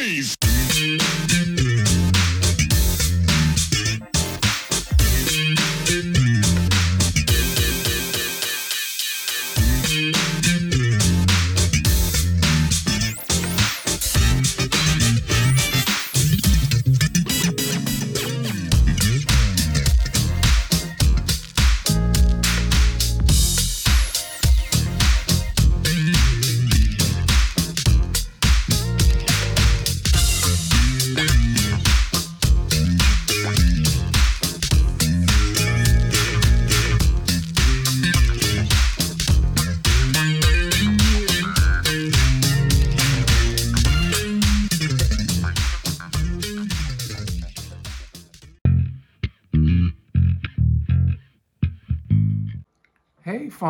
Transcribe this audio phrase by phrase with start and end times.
[0.00, 0.39] noise.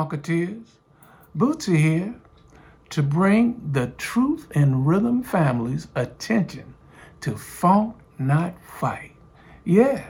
[0.00, 0.64] Funketeers.
[1.36, 2.14] Bootsy here
[2.88, 6.74] to bring the Truth in Rhythm family's attention
[7.20, 9.12] to Funk Not Fight.
[9.64, 10.02] Yeah,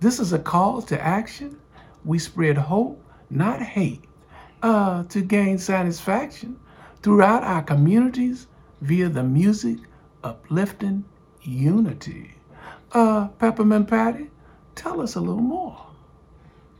[0.00, 1.58] this is a call to action.
[2.04, 4.04] We spread hope, not hate,
[4.62, 6.60] uh, to gain satisfaction
[7.02, 8.46] throughout our communities
[8.82, 9.78] via the music
[10.22, 11.02] uplifting
[11.40, 12.34] unity.
[12.92, 14.28] Uh, Peppermint Patty,
[14.74, 15.86] tell us a little more.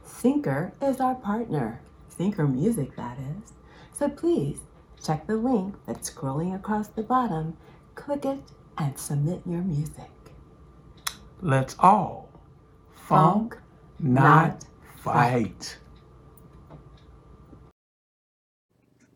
[0.04, 1.80] Thinker is our partner.
[2.20, 3.54] Thinker Music, that is.
[3.94, 4.58] So please
[5.02, 7.56] check the link that's scrolling across the bottom,
[7.94, 8.40] click it,
[8.76, 10.10] and submit your music.
[11.40, 12.28] Let's all
[12.94, 13.56] funk,
[13.98, 14.64] not not
[15.02, 15.78] fight.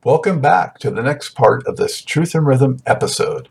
[0.02, 3.50] Welcome back to the next part of this Truth in Rhythm episode.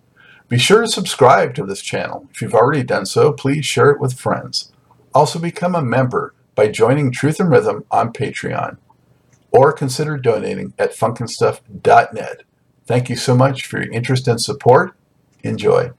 [0.49, 2.27] Be sure to subscribe to this channel.
[2.31, 4.71] If you've already done so, please share it with friends.
[5.13, 8.77] Also, become a member by joining Truth in Rhythm on Patreon
[9.53, 12.43] or consider donating at funknstuff.net.
[12.85, 14.95] Thank you so much for your interest and support.
[15.43, 15.91] Enjoy.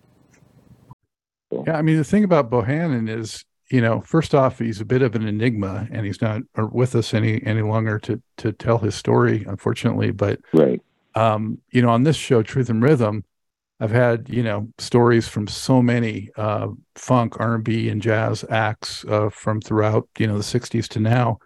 [1.51, 5.03] Yeah, I mean the thing about Bohannon is, you know, first off, he's a bit
[5.03, 8.79] of an enigma, and he's not uh, with us any any longer to to tell
[8.79, 10.11] his story, unfortunately.
[10.11, 10.83] But Right.
[11.15, 13.25] um, you know, on this show, Truth in Rhythm,
[13.81, 18.45] I've had you know stories from so many uh, funk, R and B, and jazz
[18.51, 21.39] acts uh, from throughout you know the '60s to now,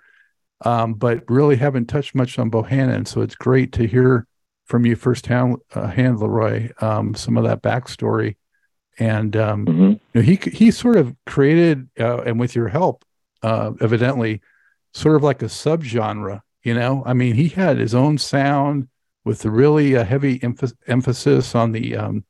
[0.63, 3.07] um, but really haven't touched much on Bohannon.
[3.07, 4.27] So it's great to hear
[4.65, 8.37] from you firsthand, uh, hand Leroy, um, some of that backstory.
[8.99, 13.05] And um, hmm you know, he he sort of created, uh, and with your help,
[13.43, 14.41] uh, evidently,
[14.95, 16.41] sort of like a subgenre.
[16.63, 18.89] You know, I mean, he had his own sound
[19.25, 22.25] with the really uh, heavy emph- emphasis on the, um,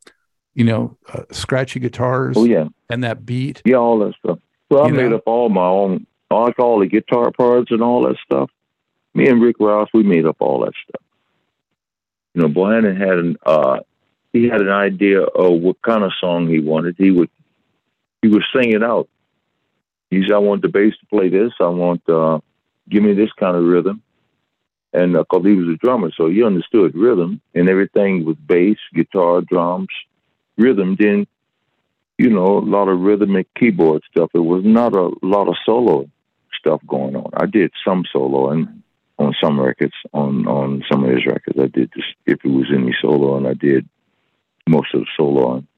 [0.54, 2.66] you know, uh, scratchy guitars Oh yeah.
[2.90, 3.62] and that beat.
[3.64, 4.38] Yeah, all that stuff.
[4.70, 5.16] So I You made know?
[5.16, 8.50] up all my own, like all the guitar parts and all that stuff.
[9.14, 11.02] Me and Rick Ross, we made up all that stuff.
[12.34, 13.80] You know, Bohannon had an, uh,
[14.32, 16.96] he had an idea of what kind of song he wanted.
[16.98, 17.30] He would,
[18.22, 19.08] he would sing it out.
[20.10, 21.52] He said, "I want the bass to play this.
[21.60, 22.40] I want, uh,
[22.88, 24.02] give me this kind of rhythm."
[24.92, 29.42] And because he was a drummer, so he understood rhythm and everything with bass, guitar,
[29.42, 29.88] drums,
[30.56, 30.96] rhythm.
[30.98, 31.26] Then
[32.18, 34.30] you know, a lot of rhythmic keyboard stuff.
[34.34, 36.10] It was not a lot of solo
[36.58, 37.30] stuff going on.
[37.34, 38.82] I did some solo and
[39.18, 42.66] on some records, on on some of his records, I did this, if it was
[42.72, 43.88] any solo, and I did
[44.68, 45.68] most of the solo on.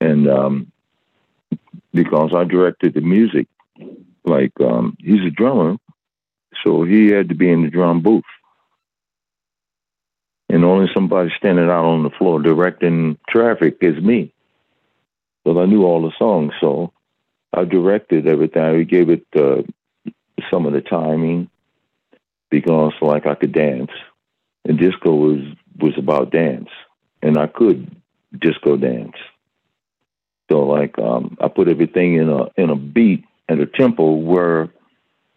[0.00, 0.72] And um,
[1.92, 3.46] because I directed the music,
[4.24, 5.76] like um, he's a drummer,
[6.64, 8.24] so he had to be in the drum booth.
[10.48, 14.34] And only somebody standing out on the floor directing traffic is me
[15.44, 16.92] but I knew all the songs, so
[17.52, 18.62] I directed everything.
[18.62, 19.62] I gave it uh,
[20.50, 21.50] some of the timing
[22.50, 23.90] because, like, I could dance,
[24.64, 25.40] and disco was
[25.78, 26.68] was about dance,
[27.22, 27.94] and I could
[28.38, 29.16] disco dance.
[30.50, 34.70] So, like, um, I put everything in a in a beat and a tempo where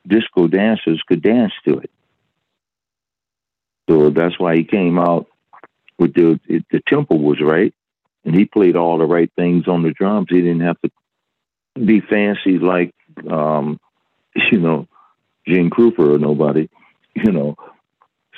[0.07, 1.91] disco dancers could dance to it.
[3.89, 5.27] So that's why he came out
[5.97, 7.73] with the the tempo was right
[8.23, 10.27] and he played all the right things on the drums.
[10.29, 10.91] He didn't have to
[11.83, 12.93] be fancy like,
[13.29, 13.79] um,
[14.51, 14.87] you know,
[15.47, 16.69] Gene Krupa or nobody,
[17.15, 17.55] you know.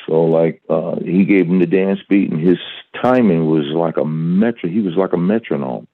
[0.08, 2.58] So like, uh, he gave him the dance beat, and his
[3.02, 4.70] timing was like a metro.
[4.70, 5.88] He was like a metronome.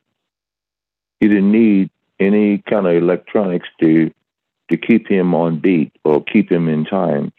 [1.19, 4.12] He didn't need any kind of electronics to
[4.72, 7.31] to keep him on beat or keep him in time.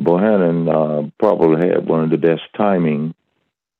[0.00, 3.14] Bohannon uh, probably had one of the best timing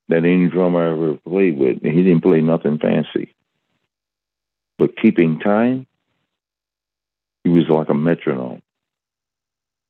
[0.08, 1.82] that any drummer ever played with.
[1.82, 3.34] He didn't play nothing fancy.
[4.78, 5.86] But keeping time,
[7.44, 8.62] he was like a metronome.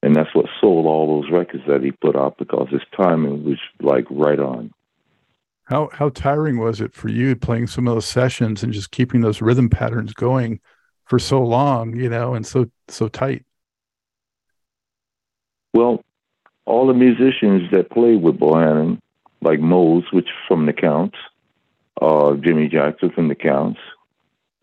[0.02, 3.58] And that's what sold all those records that he put out because his timing was
[3.80, 4.72] like right on.
[5.64, 9.20] How how tiring was it for you playing some of those sessions and just keeping
[9.20, 10.60] those rhythm patterns going
[11.04, 13.44] for so long, you know, and so so tight?
[15.72, 16.02] Well,
[16.66, 18.98] all the musicians that played with Bohannon,
[19.40, 21.16] like Mose, which from the Counts,
[22.00, 23.80] uh, Jimmy Jackson from the Counts,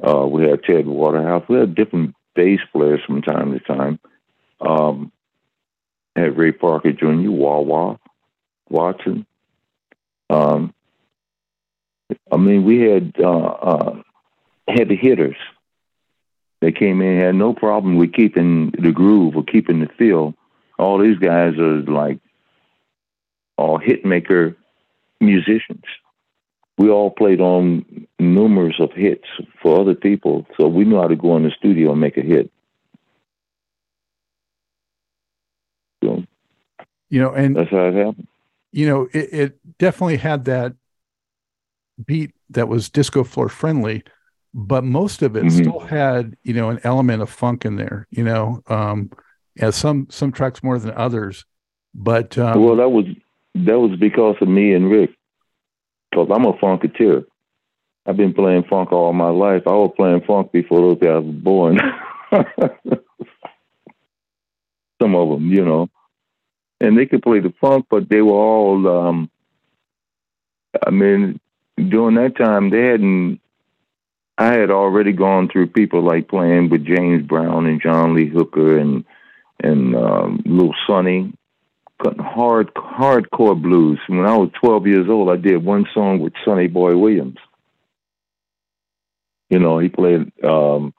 [0.05, 1.43] uh, we had Ted Waterhouse.
[1.47, 3.99] We had different bass players from time to time.
[4.61, 5.11] Um,
[6.15, 7.97] had Ray Parker Jr., Wah,
[8.69, 9.25] Watson.
[10.29, 10.73] Um,
[12.31, 14.01] I mean, we had uh, uh,
[14.67, 15.37] heavy hitters.
[16.61, 20.33] They came in had no problem with keeping the groove or keeping the feel.
[20.77, 22.19] All these guys are like
[23.57, 24.55] all hit maker
[25.21, 25.83] musicians.
[26.79, 29.25] We all played on numerous of hits
[29.61, 32.21] for other people, so we knew how to go in the studio and make a
[32.21, 32.49] hit.
[36.01, 36.23] So,
[37.09, 38.27] You know, and that's how it happened.
[38.71, 40.73] you know, it, it definitely had that
[42.05, 44.01] beat that was disco floor friendly,
[44.53, 45.51] but most of it Mhm.
[45.59, 49.09] still had, you know, an element of funk in there, you know, um,
[49.57, 51.43] yeah, some, some tracks more than others,
[51.93, 53.03] but, um, well, that was
[53.55, 55.09] that was because of me and Rick.
[56.09, 57.25] Because I'm a funketeer.
[58.05, 59.63] I've been playing funk all my life.
[59.67, 61.79] I was playing funk before those guys were born.
[65.01, 65.89] Some of them, you know,
[66.81, 68.87] and they could play the funk, but they were all.
[68.87, 69.29] Um,
[70.85, 71.39] I mean,
[71.77, 73.39] during that time, they hadn't.
[74.37, 78.77] I had already gone through people like playing with James Brown and John Lee Hooker
[78.77, 79.05] and
[79.61, 81.33] and um, Lil Sonny
[82.01, 83.99] cutting hard hardcore blues.
[84.07, 87.37] When I was 12 years old, I did one song with Sonny Boy Williams.
[89.49, 90.93] You know, he played um,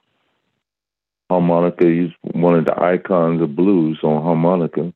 [1.29, 1.85] harmonica.
[1.85, 4.93] He's one of the icons of blues on harmonica.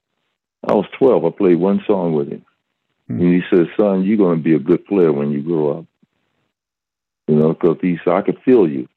[0.67, 1.25] I was 12.
[1.25, 2.45] I played one song with him.
[3.07, 3.21] Hmm.
[3.21, 5.85] And he said, son, you're going to be a good player when you grow up.
[7.27, 8.87] You know, because he said, I could feel you.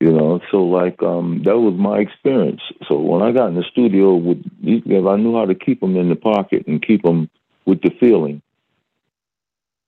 [0.00, 2.60] You know, so like um, that was my experience.
[2.88, 5.80] So when I got in the studio with these guys, I knew how to keep
[5.80, 7.28] them in the pocket and keep them
[7.66, 8.40] with the feeling.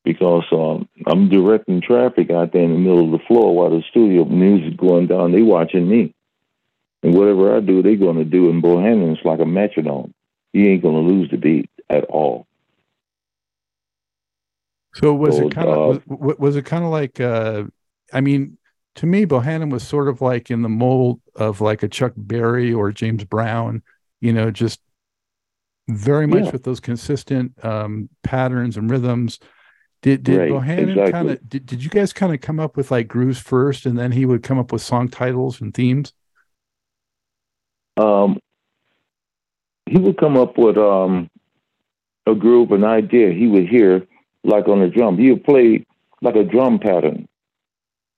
[0.03, 3.85] Because um, I'm directing traffic out there in the middle of the floor while the
[3.91, 5.31] studio music going down.
[5.31, 6.13] They watching me,
[7.05, 8.51] and whatever I do, they're going to do.
[8.51, 10.13] And Bohannon's like a metronome.
[10.53, 12.49] He ain't going to lose the beat at all.
[14.95, 17.65] So was So, it kind of uh, was, was it kind of like uh
[18.13, 18.59] I mean
[18.97, 22.73] to me Bohannon was sort of like in the mold of like a Chuck Berry
[22.73, 23.83] or James Brown,
[24.21, 24.81] you know, just
[25.89, 26.51] very much Yeah.
[26.53, 29.39] with those consistent um patterns and rhythms.
[30.03, 31.13] Did did Right, Bohannon exactly.
[31.13, 33.99] kind of did, did you guys kind of come up with like grooves first and
[33.99, 36.13] then he would come up with song titles and themes?
[37.97, 38.39] um,
[39.87, 41.29] he would come up with um,
[42.27, 44.07] a groove, an idea he would hear,
[44.45, 45.19] like on the drum.
[45.19, 45.85] He would play
[46.23, 47.29] like a drum pattern.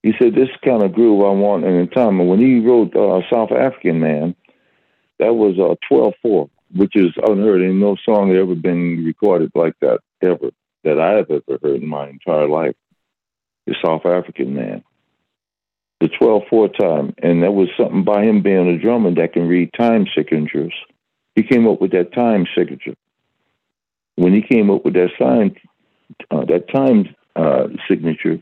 [0.02, 3.20] He said, "This kind of groove I want in time." And when he wrote uh,
[3.30, 4.34] "South African Man,"
[5.18, 7.62] that was uh, 12-4, which is unheard.
[7.62, 10.50] Ain't no song had ever been recorded like that ever
[10.84, 12.74] that I have ever heard in my entire life.
[13.66, 14.82] The South African Man
[16.02, 19.46] the 12 4 time, and that was something by him being a drummer that can
[19.46, 20.74] read time signatures.
[21.36, 22.94] He came up with that time signature.
[24.16, 25.54] When he came up with that sign,
[26.32, 28.40] uh, that time uh, signature,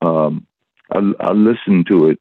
[0.00, 0.46] um,
[0.90, 2.20] I, I listened to it,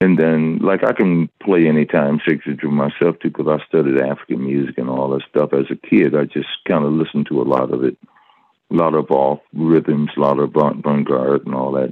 [0.00, 4.44] and then like I can play any time signature myself too, because I studied African
[4.44, 6.14] music and all that stuff as a kid.
[6.14, 7.96] I just kind of listened to a lot of it,
[8.70, 11.90] a lot of off rhythms, a lot of avant-garde and all that.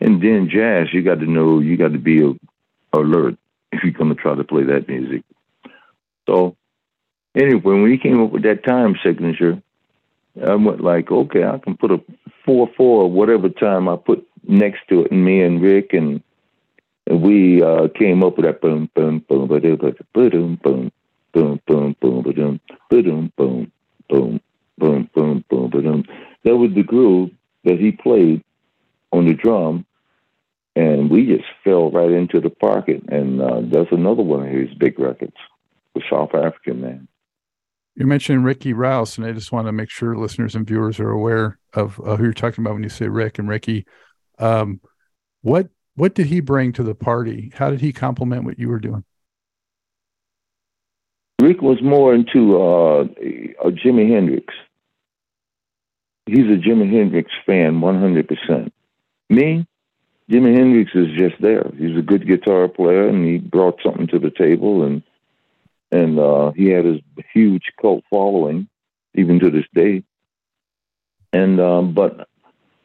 [0.00, 2.20] And then jazz, you got to know, you got to be
[2.92, 3.36] alert
[3.72, 5.22] if you're going to try to play that music.
[6.28, 6.56] So,
[7.34, 9.62] anyway, when he came up with that time signature,
[10.44, 12.00] I went like, okay, I can put a
[12.46, 16.22] four four whatever time I put next to it, and me and Rick and,
[17.06, 20.92] and we uh, came up with that boom boom boom boom boom boom boom
[21.32, 23.72] boom boom boom boom boom boom boom
[24.08, 24.40] boom
[24.78, 26.04] boom boom boom boom.
[26.44, 27.30] That was the groove
[27.64, 28.44] that he played
[29.12, 29.86] on the drum,
[30.76, 33.02] and we just fell right into the pocket.
[33.08, 35.36] And uh, that's another one of his big records,
[35.94, 37.08] the South African Man.
[37.96, 41.10] You mentioned Ricky Rouse, and I just want to make sure listeners and viewers are
[41.10, 43.86] aware of uh, who you're talking about when you say Rick and Ricky.
[44.38, 44.80] Um,
[45.40, 47.50] what what did he bring to the party?
[47.54, 49.02] How did he complement what you were doing?
[51.40, 53.04] Rick was more into uh,
[53.70, 54.52] Jimi Hendrix.
[56.26, 58.70] He's a Jimi Hendrix fan, 100%.
[59.30, 59.66] Me,
[60.30, 61.70] Jimi Hendrix is just there.
[61.78, 65.02] He's a good guitar player, and he brought something to the table, and
[65.92, 67.00] and uh, he had his
[67.32, 68.68] huge cult following,
[69.14, 70.02] even to this day.
[71.32, 72.28] And um, but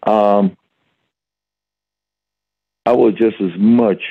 [0.05, 0.57] um,
[2.85, 4.01] I was just as much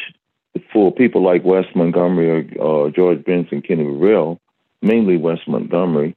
[0.73, 4.41] for people like Wes Montgomery or uh, George Benson, Kenny Burrell,
[4.83, 6.17] mainly Wes Montgomery,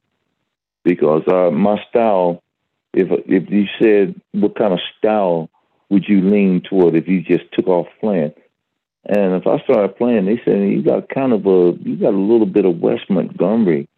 [0.84, 2.40] because uh, my style.
[2.96, 5.50] If if you said what kind of style
[5.90, 8.34] would you lean toward if you just took off playing?
[9.06, 12.18] And if I started playing, they said you got kind of a you got a
[12.18, 13.88] little bit of Wes Montgomery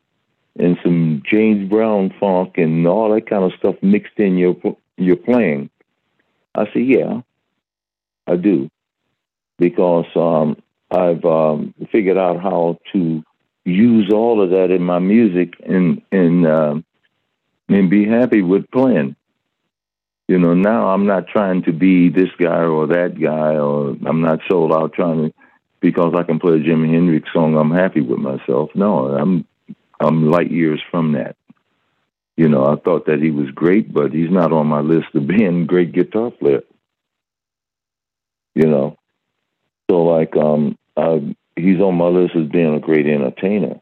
[0.58, 4.56] and some James Brown funk and all that kind of stuff mixed in your
[4.96, 5.70] your playing.
[6.54, 7.20] I said, yeah,
[8.26, 8.70] I do,
[9.58, 10.56] because um,
[10.90, 13.22] I've um, figured out how to
[13.64, 16.74] use all of that in my music and and uh,
[17.68, 19.16] and be happy with playing.
[20.28, 24.22] You know, now I'm not trying to be this guy or that guy, or I'm
[24.22, 25.34] not sold out trying to
[25.80, 27.56] because I can play a Jimi Hendrix song.
[27.56, 28.70] I'm happy with myself.
[28.74, 29.46] No, I'm
[30.00, 31.36] I'm light years from that.
[32.36, 35.26] You know, I thought that he was great, but he's not on my list of
[35.26, 36.62] being a great guitar player.
[38.54, 38.96] You know,
[39.88, 41.18] so like um, uh,
[41.54, 43.80] he's on my list as being a great entertainer.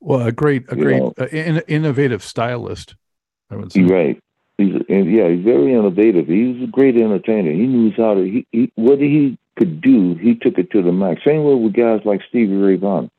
[0.00, 2.96] Well, a great, a great, uh, in, innovative stylist.
[3.50, 3.82] I would say.
[3.82, 4.20] Right.
[4.88, 6.26] He's yeah, he's very innovative.
[6.26, 7.52] He's a great entertainer.
[7.52, 8.22] He knows how to.
[8.22, 11.22] He, he what he could do, he took it to the max.
[11.24, 13.10] Same way with guys like Stevie Ray Vaughan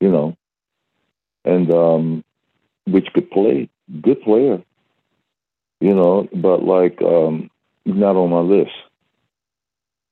[0.00, 0.36] you know,
[1.44, 2.24] and um,
[2.86, 3.68] which could play,
[4.00, 4.62] good player,
[5.80, 7.50] you know, but like um,
[7.84, 8.72] not on my list.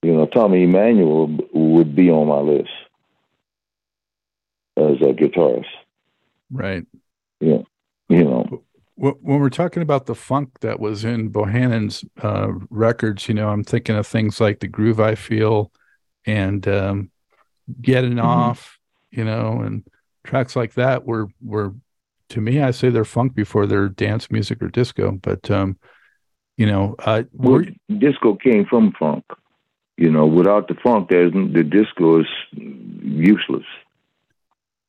[0.03, 2.71] You know, Tommy Emmanuel would be on my list
[4.77, 5.67] as a guitarist.
[6.53, 6.87] Right.
[7.41, 7.63] Yeah.
[8.09, 8.63] You know.
[9.01, 13.63] When we're talking about the funk that was in Bohannon's uh, records, you know, I'm
[13.63, 15.71] thinking of things like the groove I feel
[16.27, 17.11] and um,
[17.81, 18.27] getting mm-hmm.
[18.27, 18.79] off
[19.11, 19.85] you know, and
[20.25, 21.75] tracks like that were were
[22.31, 25.13] to me, I say they're funk before they're dance music or disco.
[25.13, 25.79] But um,
[26.57, 27.63] you know, uh, well,
[27.99, 29.25] disco came from funk.
[29.97, 33.65] You know, without the funk, there's the disco is useless.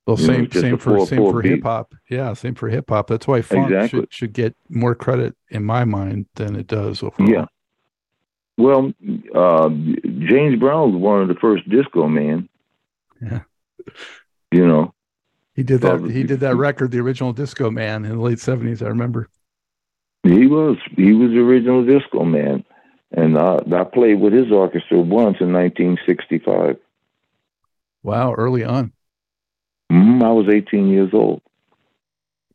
[0.09, 1.93] Well, same know, same for same for hip hop.
[2.09, 3.07] Yeah, same for hip hop.
[3.07, 3.99] That's why funk exactly.
[3.99, 7.29] should, should get more credit in my mind than it does overall.
[7.29, 7.45] Yeah.
[8.57, 8.91] Well,
[9.35, 12.49] uh, James Brown was one of the first disco men.
[13.21, 13.41] Yeah.
[14.51, 14.95] You know,
[15.53, 16.01] he did that.
[16.09, 18.81] he did that record, the original Disco Man, in the late seventies.
[18.81, 19.29] I remember.
[20.23, 22.65] He was he was the original Disco Man,
[23.11, 26.77] and I, I played with his orchestra once in 1965.
[28.01, 28.91] Wow, early on.
[29.91, 31.41] Mm, I was 18 years old.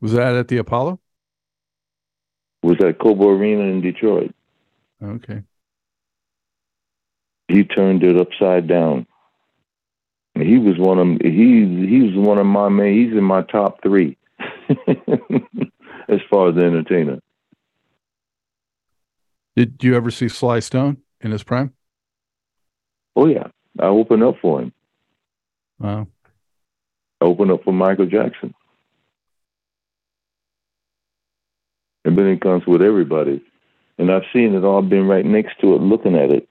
[0.00, 1.00] Was that at the Apollo?
[2.62, 4.35] Was at Cobo Arena in Detroit.
[5.03, 5.43] Okay.
[7.49, 9.07] He turned it upside down.
[10.35, 12.93] He was one of he he was one of my man.
[12.93, 14.17] He's in my top three
[16.09, 17.21] as far as the entertainer.
[19.57, 21.73] Did you ever see Sly Stone in his prime?
[23.14, 23.49] Oh yeah,
[23.79, 24.73] I opened up for him.
[25.79, 26.09] Wow.
[27.21, 28.54] I opened up for Michael Jackson.
[32.04, 33.42] And then it comes with everybody.
[33.99, 36.49] And I've seen it all, been right next to it, looking at it.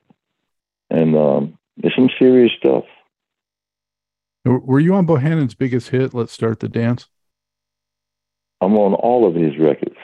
[0.90, 2.86] And um, it's some serious stuff.
[4.46, 7.08] Were you on Bohannon's biggest hit, Let's Start the Dance?
[8.62, 9.96] I'm on all of his records.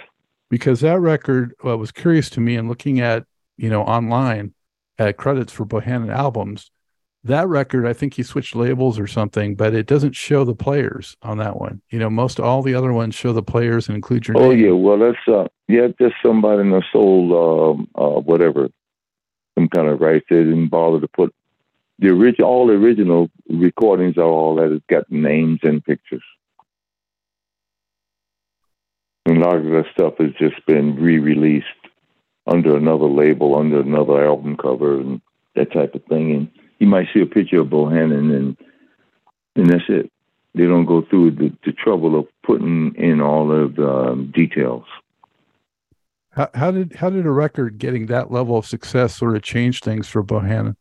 [0.49, 3.25] Because that record uh, was curious to me and looking at,
[3.57, 4.53] you know, online
[4.97, 6.71] at credits for Bohannon albums.
[7.25, 11.17] That record, I think he switched labels or something, but it doesn't show the players
[11.21, 11.81] on that one.
[11.89, 14.59] You know, most all the other ones show the players and include your oh, name.
[14.59, 14.71] yeah.
[14.71, 18.69] Well, that's, uh, yeah, just somebody in the soul, um, uh, whatever,
[19.55, 20.23] some kind of right.
[20.29, 21.35] They didn't bother to put
[21.99, 24.71] the original, all the original recordings are all that.
[24.71, 26.23] It's got names and pictures.
[29.25, 31.67] And a lot of that stuff has just been re-released
[32.47, 35.21] under another label, under another album cover, and
[35.55, 36.31] that type of thing.
[36.31, 36.49] And
[36.79, 38.57] you might see a picture of Bohannon, and
[39.55, 40.11] and that's it.
[40.55, 44.85] They don't go through the, the trouble of putting in all of the um, details.
[46.31, 49.81] How, how did how did a record getting that level of success sort of change
[49.81, 50.75] things for Bohannon?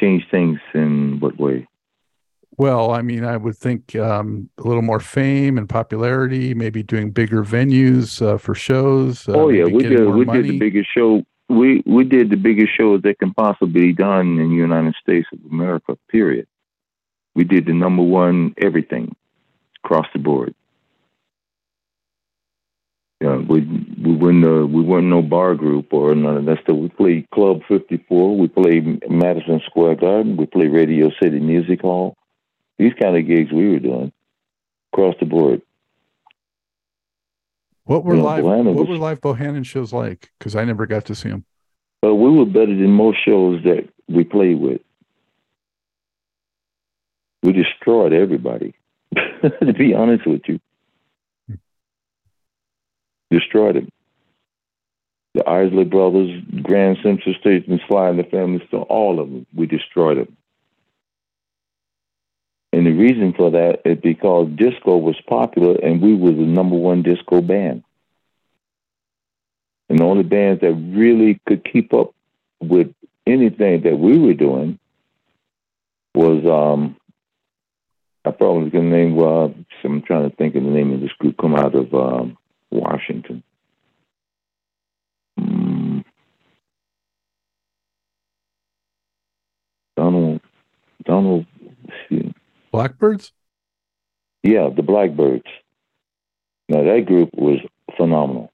[0.00, 1.66] change things in what way?
[2.56, 7.10] Well, I mean, I would think um, a little more fame and popularity, maybe doing
[7.10, 9.28] bigger venues uh, for shows.
[9.28, 10.08] Uh, oh yeah, we did.
[10.08, 10.42] We money.
[10.42, 11.24] did the biggest show.
[11.48, 15.28] We we did the biggest show that can possibly be done in the United States
[15.32, 15.98] of America.
[16.10, 16.46] Period.
[17.34, 19.16] We did the number one everything
[19.84, 20.54] across the board.
[23.20, 26.76] Yeah, we we weren't we weren't no bar group or none of that stuff.
[26.76, 28.38] We played Club Fifty Four.
[28.38, 30.36] We played Madison Square Garden.
[30.36, 32.16] We played Radio City Music Hall.
[32.78, 34.12] These kind of gigs we were doing.
[34.92, 35.62] across the board.
[37.84, 38.44] What were live?
[38.44, 40.32] Bohannon What were live Bohannon shows like?
[40.38, 41.44] Because I never got to see them.
[42.00, 44.80] But we were better than most shows that we played with.
[47.42, 48.74] We destroyed everybody.
[49.14, 50.58] to be honest with you,
[53.30, 53.88] destroyed them.
[55.34, 59.66] The Isley Brothers, Graham Central Station, Sly and the Family Stone, all of them, we
[59.66, 60.36] destroyed them.
[62.74, 66.74] And the reason for that is because disco was popular and we were the number
[66.74, 67.84] one disco band.
[69.88, 72.16] And the only bands that really could keep up
[72.60, 72.92] with
[73.28, 74.80] anything that we were doing
[76.16, 76.96] was um
[78.24, 79.50] I probably can name uh
[79.84, 82.36] I'm trying to think of the name of this group come out of um
[82.72, 83.44] Washington.
[85.38, 86.04] Mm.
[89.96, 90.40] Donald
[91.04, 91.46] Donald
[92.74, 93.30] Blackbyrds?
[94.42, 95.46] yeah, the Blackbyrds.
[96.68, 97.60] Now that group was
[97.96, 98.52] phenomenal.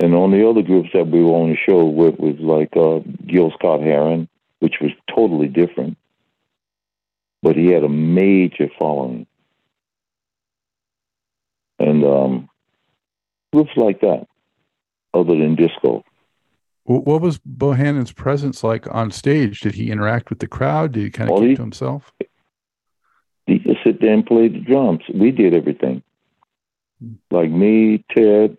[0.00, 3.00] And on the other groups that we were on the show with was like uh,
[3.26, 4.26] Gil Scott Heron,
[4.60, 5.98] which was totally different.
[7.42, 9.26] But he had a major following.
[11.78, 12.48] And um,
[13.52, 14.26] groups like that,
[15.12, 16.04] other than disco.
[16.84, 19.60] Wh- What was Bohannon's presence like on stage?
[19.60, 20.92] Did he interact with the crowd?
[20.92, 22.12] Did he kind of Well, keep he- to himself?
[23.46, 25.02] He just sit there and play the drums.
[25.12, 26.02] We did everything.
[27.32, 28.56] Like me, Ted,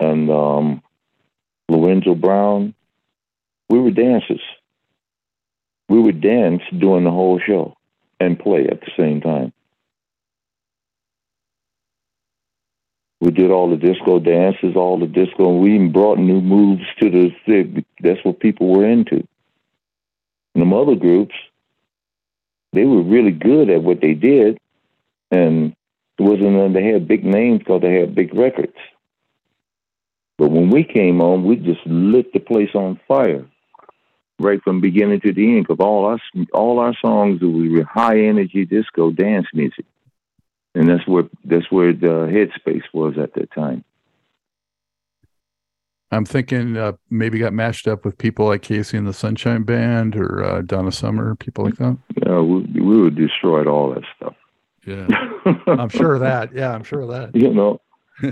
[0.00, 0.82] and um,
[1.68, 2.74] Lorenzo Brown.
[3.68, 4.40] We were dancers.
[5.90, 7.76] We would dance during the whole show
[8.18, 9.52] and play at the same time.
[13.20, 16.84] We did all the disco dances, all the disco, and we even brought new moves
[17.00, 17.30] to the.
[17.44, 17.84] Thing.
[18.00, 19.26] That's what people were into.
[20.54, 21.34] And them other groups,
[22.72, 24.58] they were really good at what they did,
[25.30, 25.76] and
[26.18, 28.76] it wasn't they had big names because they had big records.
[30.38, 33.46] But when we came on, we just lit the place on fire,
[34.38, 35.66] right from beginning to the end.
[35.66, 36.18] Because all our
[36.54, 39.84] all our songs were high energy disco dance music,
[40.74, 43.84] and that's where that's where the headspace was at that time.
[46.12, 50.16] I'm thinking uh, maybe got mashed up with people like KC and the Sunshine Band
[50.16, 51.96] or uh, Donna Summer, people like that.
[52.26, 54.34] Yeah, we, we would destroyed all that stuff.
[54.84, 55.06] Yeah,
[55.68, 56.52] I'm sure of that.
[56.52, 57.36] Yeah, I'm sure of that.
[57.36, 57.80] you know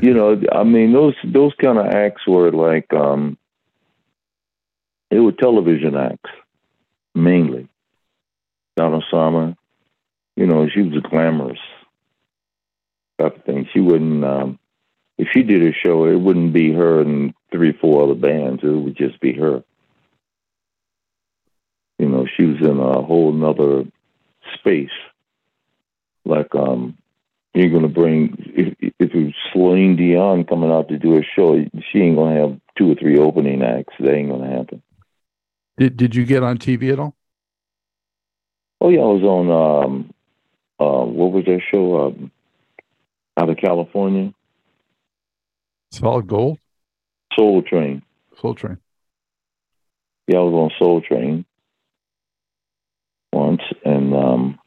[0.03, 3.39] you know i mean those those kind of acts were like um
[5.11, 6.31] they were television acts
[7.15, 7.69] mainly
[8.77, 9.55] donna summer
[10.37, 11.59] you know she was glamorous
[13.21, 14.59] type of thing she wouldn't um
[15.17, 18.69] if she did a show it wouldn't be her and three four other bands it
[18.69, 19.63] would just be her
[21.99, 23.85] you know she was in a whole nother
[24.55, 24.91] space
[26.25, 26.97] like um
[27.55, 31.59] you're gonna bring if if it's Celine Dion coming out to do a show,
[31.91, 33.95] she ain't gonna have two or three opening acts.
[33.99, 34.83] That ain't gonna happen.
[35.77, 37.17] Did Did you get on TV at all?
[38.81, 40.15] Oh yeah, I was on um
[40.79, 42.31] uh what was that show um
[43.39, 44.33] out of California?
[45.93, 46.59] Solid Gold,
[47.39, 48.03] Soul Train.
[48.41, 48.79] Soul Train.
[50.27, 51.45] Yeah, I was on Soul Train
[53.33, 54.59] once and um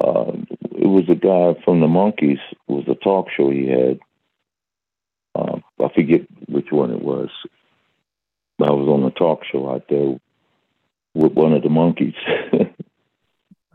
[0.00, 0.32] uh
[0.78, 2.40] it was a guy from the Monkees.
[2.50, 3.98] It was a talk show he had.
[5.34, 7.30] Uh, I forget which one it was.
[8.60, 10.18] I was on a talk show out there
[11.14, 12.14] with one of the monkeys.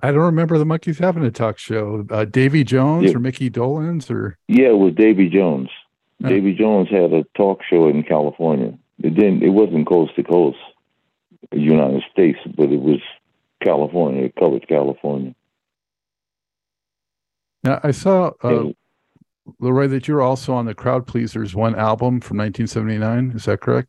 [0.03, 2.05] I don't remember the Monkeys having a talk show.
[2.09, 3.15] Uh, Davy Jones Yeah.
[3.15, 5.69] or Mickey Dolenz or yeah, it was Davy Jones.
[6.23, 6.29] Oh.
[6.29, 8.77] Davy Jones had a talk show in California.
[9.03, 9.43] It didn't.
[9.43, 10.57] It wasn't coast to coast,
[11.51, 12.99] United States, but it was
[13.63, 14.25] California.
[14.25, 15.33] It covered California.
[17.63, 18.71] now I saw uh, Yeah.
[19.59, 23.31] Leroy that you were also on the Crowd Pleasers one album from 1979.
[23.35, 23.87] Is that correct?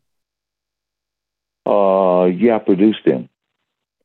[1.65, 3.29] Uh, yeah, I produced them.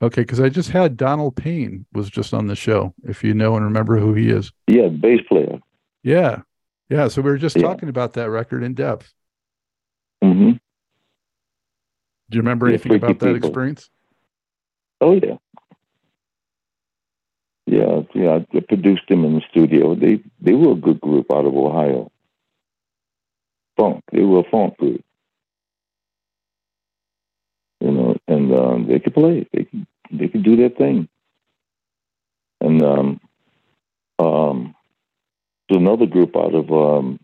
[0.00, 2.94] Okay, because I just had Donald Payne was just on the show.
[3.04, 5.58] If you know and remember who he is, Yeah, bass player.
[6.04, 6.42] yeah,
[6.88, 7.08] yeah.
[7.08, 7.62] So we were just Yeah.
[7.62, 9.12] talking about that record in depth.
[10.22, 10.52] hmm
[12.30, 13.48] Do you remember Yeah, anything about that People.
[13.48, 13.90] experience?
[15.00, 15.37] Oh yeah.
[17.66, 18.38] Yeah, yeah.
[18.54, 19.94] I produced them in the studio.
[19.96, 22.11] They they were a good group out of Ohio.
[23.76, 24.04] Funk.
[24.12, 25.04] They were a funk group.
[27.80, 29.46] You know, and um, they could play.
[29.52, 31.09] They could they could do their thing.
[32.61, 33.21] And um,
[34.18, 34.75] um,
[35.68, 37.21] there's another group out of um,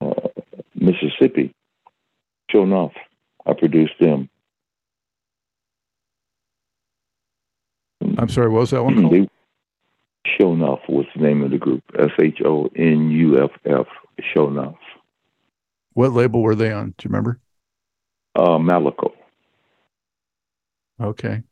[0.00, 0.28] uh,
[0.74, 1.54] Mississippi.
[2.50, 2.92] Sure enough,
[3.46, 4.28] I produced them.
[8.18, 9.12] I'm sorry, what was that one called?
[9.12, 9.28] They,
[10.38, 11.82] Shonuff was the name of the group.
[11.98, 13.86] S H O N U F F.
[14.34, 14.76] Shonuff.
[15.94, 16.94] What label were they on?
[16.98, 17.40] Do you remember?
[18.34, 19.12] Uh, Malaco.
[21.00, 21.42] Okay.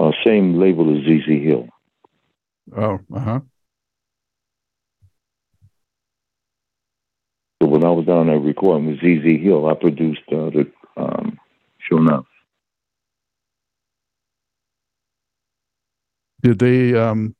[0.00, 1.68] Uh, same label as ZZ Hill.
[2.74, 3.40] Oh, uh huh.
[7.62, 11.38] So when I was down there recording with ZZ Hill, I produced uh, the um,
[11.86, 12.24] Shonuff.
[16.40, 17.36] Did they um,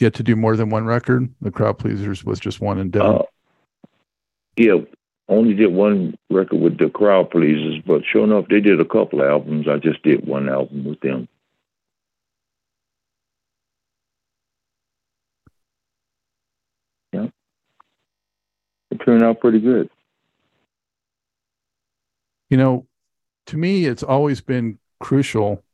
[0.00, 1.32] get to do more than one record?
[1.42, 3.18] The Crowd Pleasers was just one and done.
[3.18, 3.22] Uh,
[4.56, 4.78] yeah,
[5.28, 9.22] only did one record with the Crowd Pleasers, but sure enough, they did a couple
[9.22, 9.68] albums.
[9.68, 11.28] I just did one album with them.
[17.14, 17.28] Yeah,
[18.94, 19.90] it turned out pretty good.
[22.50, 22.86] you know,
[23.46, 25.64] to me, it's always been crucial,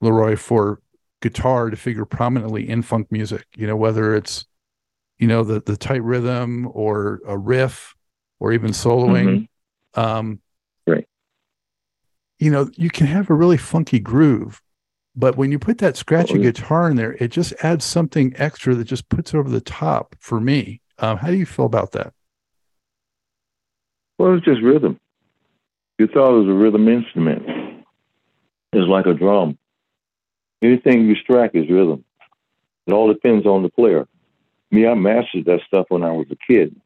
[0.00, 0.80] Leroy, for
[1.20, 3.44] guitar to figure prominently in funk music.
[3.56, 4.46] You know, whether it's
[5.18, 7.94] you know the the tight rhythm or a riff
[8.38, 9.48] or even soloing.
[9.94, 10.40] Um,
[10.86, 11.06] Right.
[12.38, 14.62] You know, you can have a really funky groove,
[15.14, 16.42] but when you put that scratchy Oh, yeah.
[16.44, 20.40] guitar in there, it just adds something extra that just puts over the top for
[20.40, 20.80] me.
[20.98, 22.14] Um, how do you feel about that?
[24.20, 25.00] Well, it's just rhythm.
[25.98, 27.42] Guitar is a rhythm instrument.
[28.70, 29.56] It's like a drum.
[30.60, 32.04] Anything you strike is rhythm.
[32.86, 34.06] It all depends on the player.
[34.70, 36.78] Me, I mastered that stuff when I was a kid.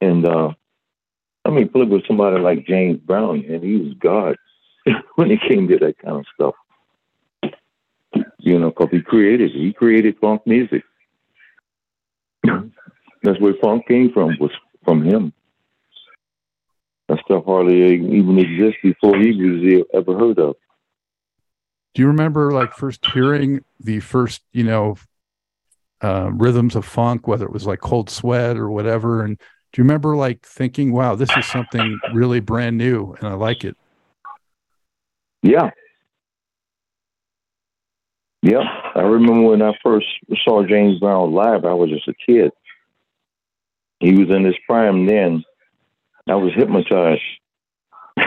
[0.00, 0.50] And uh,
[1.44, 4.36] I mean, played with somebody like James Brown, and he was God
[5.16, 6.54] when it came to that kind of stuff.
[8.38, 10.84] You know, because he created he created funk music.
[12.44, 14.52] That's where funk came from was
[14.84, 15.32] from him.
[17.26, 20.56] Stuff hardly even exists before he was ever heard of.
[21.94, 24.96] Do you remember like first hearing the first, you know,
[26.02, 29.24] uh, rhythms of funk, whether it was like Cold Sweat or whatever?
[29.24, 33.34] And do you remember like thinking, wow, this is something really brand new and I
[33.34, 33.76] like it?
[35.42, 35.70] Yeah.
[38.42, 38.62] Yeah.
[38.94, 40.06] I remember when I first
[40.44, 42.52] saw James Brown live, I was just a kid.
[44.00, 45.42] He was in his prime then.
[46.28, 47.22] I was hypnotized.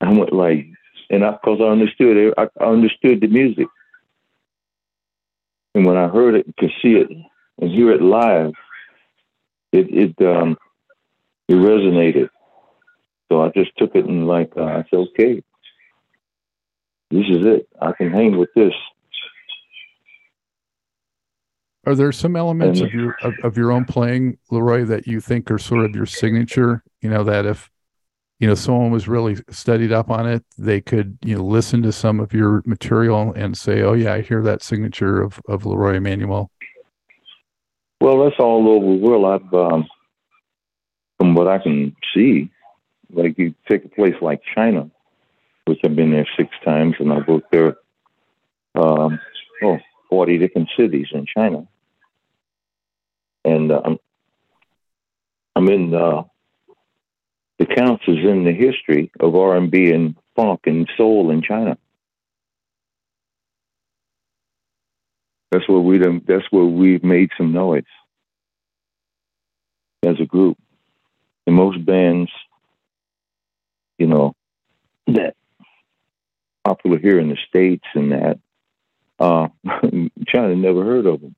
[0.00, 0.66] I went like,
[1.10, 3.66] and I, cause I understood it, I, I understood the music.
[5.74, 8.52] And when I heard it, could see it and hear it live,
[9.72, 10.56] it, it, um,
[11.48, 12.28] it resonated.
[13.30, 15.42] So I just took it and like uh, I said, okay,
[17.10, 17.68] this is it.
[17.80, 18.74] I can hang with this.
[21.86, 25.50] Are there some elements of your of, of your own playing, Leroy, that you think
[25.50, 26.82] are sort of your signature?
[27.00, 27.70] You know, that if
[28.38, 31.92] you know someone was really studied up on it, they could you know listen to
[31.92, 35.94] some of your material and say, "Oh yeah, I hear that signature of of Leroy
[35.94, 36.50] Emmanuel."
[38.00, 39.26] Well, that's all over the world.
[39.26, 39.86] I've, um,
[41.18, 42.50] from what I can see,
[43.12, 44.90] like you take a place like China,
[45.66, 47.76] which I've been there six times, and I've worked there,
[48.74, 49.20] um,
[49.62, 49.78] oh,
[50.10, 51.66] 40 different cities in China.
[53.44, 53.96] And uh,
[55.56, 56.24] I'm, in uh,
[57.58, 61.78] the counts is in the history of R&B and funk and soul in China.
[65.50, 67.82] That's where we that's where we've made some noise
[70.04, 70.56] as a group.
[71.46, 72.30] And most bands,
[73.98, 74.34] you know,
[75.08, 75.34] that
[76.64, 78.38] popular here in the states and that,
[79.20, 79.48] uh,
[80.26, 81.36] China never heard of them.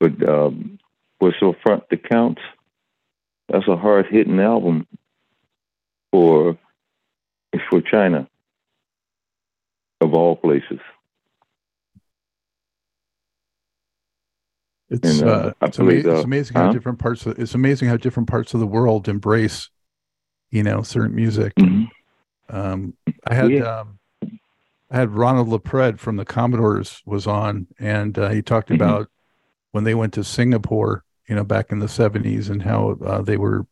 [0.00, 0.78] But um,
[1.18, 2.40] what's so front the counts?
[3.48, 4.86] That's a hard hitting album
[6.12, 6.58] for
[7.68, 8.28] for China,
[10.00, 10.80] of all places.
[14.88, 16.72] It's And, uh, uh, it's, ama- played, uh, it's amazing how huh?
[16.72, 19.68] different parts of it's amazing how different parts of the world embrace,
[20.50, 21.54] you know, certain music.
[21.58, 21.88] Mhm.
[22.48, 22.94] Um,
[23.28, 23.80] I had Yeah.
[23.80, 23.99] um,
[24.90, 28.74] I had Ronald LaPread from the Commodores was on, and uh, he talked Mhm.
[28.76, 29.08] about
[29.70, 33.36] when they went to Singapore, you know, back in the seventies, and how uh, they
[33.36, 33.66] were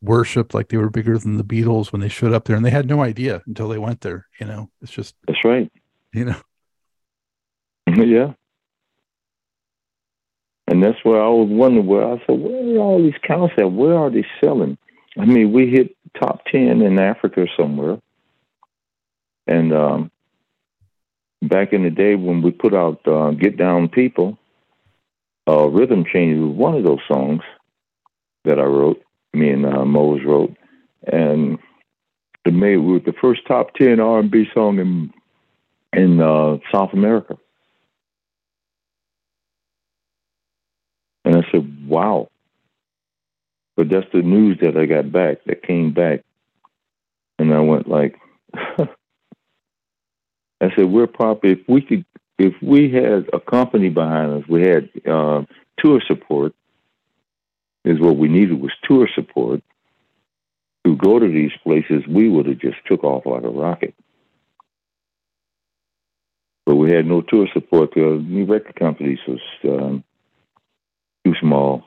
[0.00, 2.70] worshipped like they were bigger than the Beatles when they showed up there, and they
[2.70, 4.26] had no idea until they went there.
[4.40, 5.70] You know, it's just That's right.
[6.12, 6.40] you know,
[7.88, 8.32] yeah.
[10.66, 13.70] And that's where I was wondering where I said, where are all these counts at?
[13.70, 14.78] Where are they selling?
[15.18, 17.98] I mean, we hit top ten in Africa somewhere.
[19.46, 20.10] And um,
[21.42, 24.38] back in the day when we put out uh, "Get Down People,"
[25.48, 27.42] uh, "Rhythm Change" was one of those songs
[28.44, 29.02] that I wrote.
[29.32, 30.56] Me and uh, Mose wrote,
[31.06, 31.58] and
[32.44, 35.12] it made were the first top ten R and B song in
[35.92, 37.36] in uh, South America.
[41.24, 42.28] And I said, "Wow!"
[43.76, 45.38] But that's the news that I got back.
[45.46, 46.20] That came back,
[47.38, 48.16] and I went like,
[50.64, 52.04] I said, "We're probably if we could,
[52.38, 55.44] if we had a company behind us, we had uh,
[55.78, 56.54] tour support.
[57.84, 59.62] Is what we needed was tour support
[60.86, 62.06] to go to these places.
[62.08, 63.94] We would have just took off like a rocket."
[66.66, 70.02] But we had no tour support because the record companies was um,
[71.24, 71.84] too small.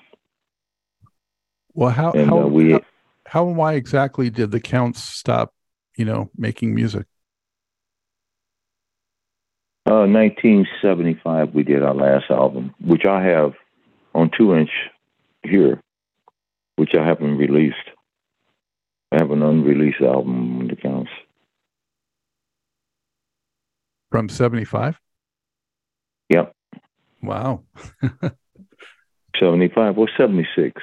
[1.74, 2.82] Well, how And, how, uh, we- how
[3.28, 5.54] how and why exactly did the Counts stop,
[5.98, 7.08] you know, making music?
[9.90, 13.54] Uh, 1975, we did our last album, which I have
[14.14, 14.70] on two inch
[15.44, 15.80] here,
[16.76, 17.76] which I haven't released.
[19.14, 21.12] I have an unreleased album on the counts.
[24.12, 25.00] From 75?
[26.30, 26.52] Yep,
[27.22, 27.64] Wow.
[29.40, 30.82] 75 or 76.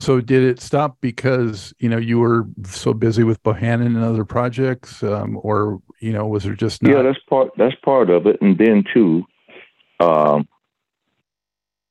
[0.00, 4.24] So did it stop because, you know, you were so busy with Bohannon and other
[4.24, 7.50] projects um, or, you know, was there just not Yeah, that's part.
[7.58, 8.40] That's part of it.
[8.40, 9.26] And then too,
[10.00, 10.48] um,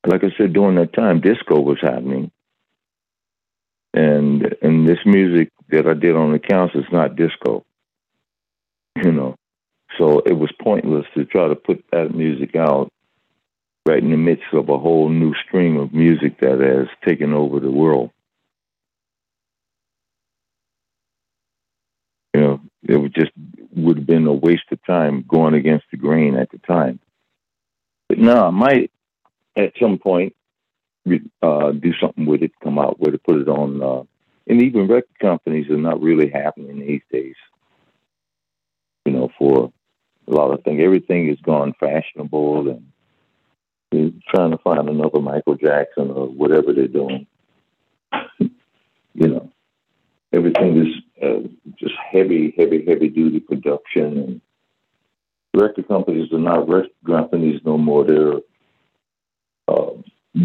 [0.07, 2.31] like I said, during that time, disco was happening,
[3.93, 7.63] and and this music that I did on the counts is not disco.
[8.95, 9.35] You know,
[9.99, 12.91] so it was pointless to try to put that music out
[13.89, 17.59] right in the midst of a whole new stream of music that has taken over
[17.59, 18.11] the world.
[22.33, 23.31] You know, it would just
[23.75, 26.99] would have been a waste of time going against the grain at the time.
[28.07, 28.91] But now I might,
[29.55, 30.35] at some point,
[31.41, 33.81] uh, do something with it, come out with it, put it on.
[33.81, 34.03] Uh,
[34.47, 37.35] and even record companies are not really happening these days.
[39.05, 39.71] You know, for
[40.27, 42.91] a lot of things, everything has gone fashionable, and
[43.91, 47.25] they're trying to find another Michael Jackson or whatever they're doing.
[48.39, 48.49] you
[49.27, 49.51] know,
[50.31, 51.47] everything is uh,
[51.77, 54.41] just heavy, heavy, heavy duty production, and
[55.53, 58.05] record companies are not record companies no more.
[58.05, 58.39] They're
[59.67, 59.91] uh,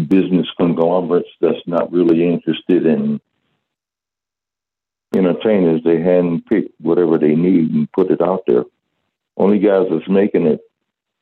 [0.07, 3.19] business conglomerates that's not really interested in
[5.15, 5.81] entertainers.
[5.83, 8.63] They handpick whatever they need and put it out there.
[9.37, 10.61] Only guys that's making it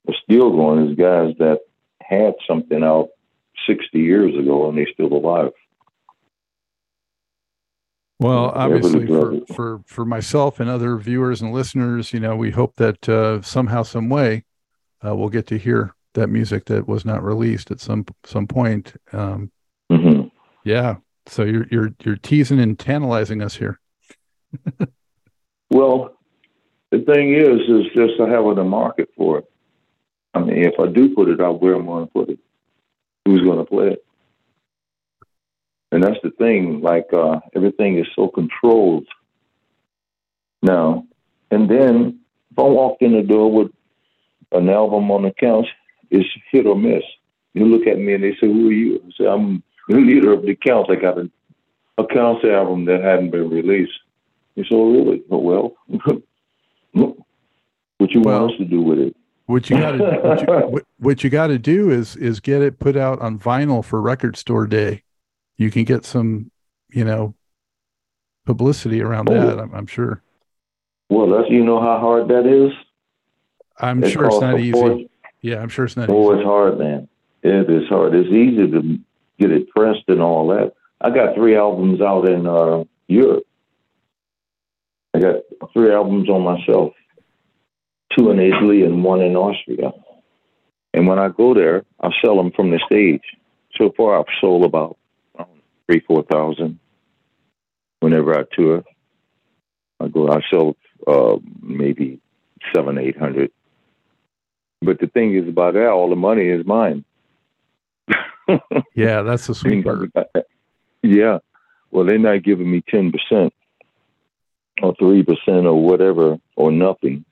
[0.08, 1.60] are still going is guys that
[2.08, 3.10] had something out
[3.68, 5.52] 60 years ago and they're still alive.
[8.20, 12.76] Well, obviously, for, for for myself and other viewers and listeners, you know, we hope
[12.78, 14.46] that uh, somehow, some way,
[15.06, 18.94] uh, we'll get to hear that music that was not released at some some point.
[19.12, 19.52] Um,
[19.92, 20.22] hmm
[20.64, 20.98] yeah.
[21.28, 23.80] So you're you're you're teasing and tantalizing us here.
[25.74, 26.20] Well,
[26.92, 29.46] the thing is, is just to have a market for it.
[30.34, 32.40] I mean, if I do put it out, where am I going to put it?
[33.26, 34.06] Who's going to play it?
[35.92, 36.82] And that's the thing.
[36.82, 39.08] Like uh, everything is so controlled
[40.62, 41.06] now.
[41.52, 42.20] And then
[42.52, 43.72] if I walk in the door with
[44.52, 45.68] an album on the couch,
[46.10, 47.04] it's hit or miss.
[47.54, 50.34] You look at me and they say, "Who are you?" I say, "I'm the leader
[50.34, 50.90] of the count.
[50.90, 51.30] I got a,
[52.00, 53.94] a count album that hadn't been released."
[54.56, 55.22] You say, "Oh, really?
[55.30, 55.76] Oh, well,
[56.94, 59.16] what you Well- want us to do with it?"
[59.54, 62.64] What you got to what you, what, what you got to do is is get
[62.64, 65.04] it put out on vinyl for Record Store Day.
[65.58, 66.50] You can get some,
[66.92, 67.36] you know,
[68.48, 69.34] publicity around Oh.
[69.36, 69.60] that.
[69.60, 70.24] I'm, I'm sure.
[71.10, 72.72] Well, that's you know how hard that is.
[73.78, 74.72] I'm sure it's not easy.
[74.72, 75.10] fortune.
[75.42, 76.40] Yeah, I'm sure it's not Oh, easy.
[76.40, 77.08] it's hard, man.
[77.44, 78.16] It is hard.
[78.16, 79.00] It's easy to
[79.40, 80.74] get it pressed and all that.
[81.00, 83.44] I got three albums out in uh, Europe.
[85.14, 85.36] I got
[85.74, 86.94] three albums on myself,
[88.18, 89.92] two in Italy and one in Austria.
[90.94, 93.24] And when I go there, I sell them from the stage.
[93.78, 94.98] So far, I've sold about
[95.38, 95.48] um,
[95.88, 96.80] three, four thousand.
[98.00, 98.84] Whenever I tour,
[100.00, 100.30] I go.
[100.30, 100.76] I sell
[101.08, 102.20] uh, maybe
[102.76, 103.52] seven, eight hundred.
[104.82, 107.06] But the thing is about that, all the money is mine.
[108.96, 110.10] Yeah, that's the sweet part.
[111.04, 111.40] yeah.
[111.92, 113.52] Well, they're not giving me 10%
[114.82, 117.26] or 3% or whatever or nothing.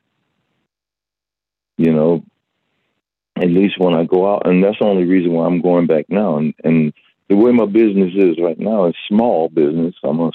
[1.83, 2.23] You know,
[3.35, 6.05] at least when I go out, and that's the only reason why I'm going back
[6.09, 6.37] now.
[6.37, 6.93] And, and
[7.29, 9.95] the way my business is right now is small business.
[10.03, 10.31] I'm a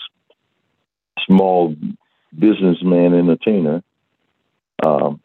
[1.26, 1.76] small
[2.36, 3.82] businessman entertainer.
[4.84, 5.20] Um,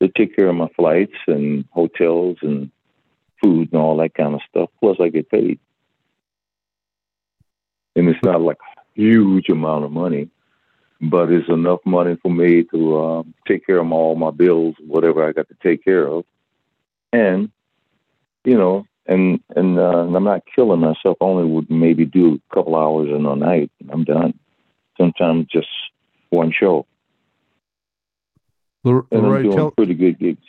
[0.00, 2.70] they take care of my flights and hotels and
[3.42, 4.70] food and all that kind of stuff.
[4.80, 5.58] Plus, I get paid.
[7.96, 10.28] and it's not like a huge amount of money,
[11.02, 15.26] but it's enough money for me to um, take care of all my bills, whatever
[15.26, 16.24] I got to take care of,
[17.12, 17.50] and
[18.44, 21.16] you know, and and uh, I'm not killing myself.
[21.20, 24.38] I only would maybe do a couple hours in a night, and I'm done.
[24.96, 25.68] Sometimes just
[26.30, 26.86] one show.
[28.86, 30.44] L- and Leroy, I'm doing tell, pretty good gigs.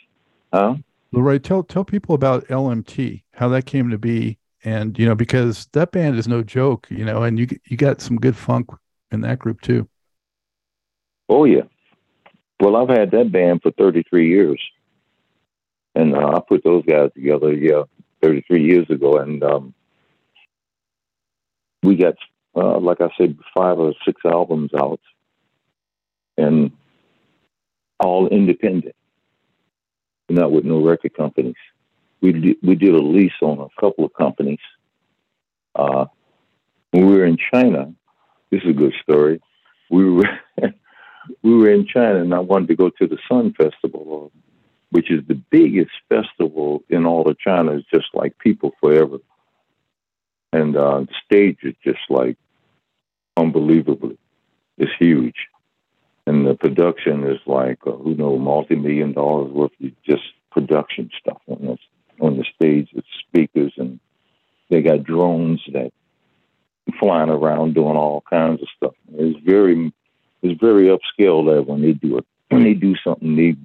[0.52, 0.76] Huh?
[1.10, 5.66] Leroy, tell tell people about LMT, how that came to be, and you know because
[5.72, 8.70] that band is no joke, you know, and you you got some good funk
[9.10, 9.88] in that group too.
[11.28, 11.62] Oh yeah.
[12.60, 14.60] Well, I've had that band for 33 years,
[15.94, 17.82] and uh, I put those guys together, yeah,
[18.22, 19.74] 33 years ago, and um,
[21.82, 22.14] we got,
[22.54, 25.00] uh, like I said, five or six albums out,
[26.38, 26.70] and
[27.98, 28.94] all independent,
[30.28, 31.56] not with no record companies.
[32.20, 34.60] We did, we did a lease on a couple of companies.
[35.74, 36.06] Uh,
[36.92, 37.92] when we were in China,
[38.50, 39.40] this is a good story.
[39.90, 40.38] We were
[41.42, 44.32] we were in China, and I wanted to go to the Sun Festival,
[44.90, 47.72] which is the biggest festival in all of China.
[47.72, 49.18] It's just like People Forever,
[50.52, 52.36] and uh, the stage is just like
[53.36, 54.18] unbelievably.
[54.78, 55.36] It's huge,
[56.26, 61.40] and the production is like uh, who knows multi-million dollars worth of just production stuff
[61.48, 61.80] on this
[62.20, 63.98] on the stage with speakers, and
[64.70, 65.92] they got drones that
[66.98, 68.94] flying around doing all kinds of stuff.
[69.14, 69.92] It's very
[70.44, 73.56] it's very upscale that when they do it when they do something they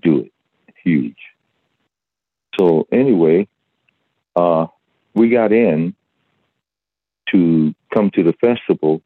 [0.00, 0.32] do it
[0.84, 1.18] huge.
[2.58, 3.48] So anyway,
[4.34, 4.66] uh,
[5.14, 5.94] we got in
[7.32, 9.02] to come to the festival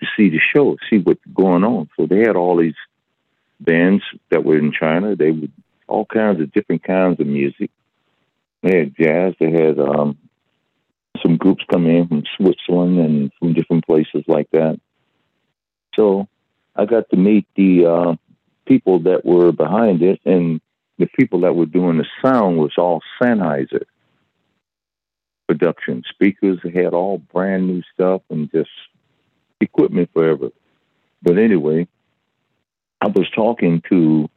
[0.00, 1.88] to see the show, see what's going on.
[1.96, 2.74] So they had all these
[3.60, 5.16] bands that were in China.
[5.16, 5.52] They would
[5.86, 7.70] all kinds of different kinds of music.
[8.62, 9.34] They had jazz.
[9.38, 10.16] They had um,
[11.22, 14.80] some groups coming in from Switzerland and from different places like that.
[15.94, 16.26] So
[16.76, 18.16] I got to meet the uh,
[18.66, 20.60] people that were behind it, and
[20.98, 23.84] the people that were doing the sound was all Sennheiser
[25.46, 26.02] production.
[26.10, 28.70] Speakers had all brand new stuff and just
[29.60, 30.50] equipment forever.
[31.22, 31.86] But anyway,
[33.00, 34.28] I was talking to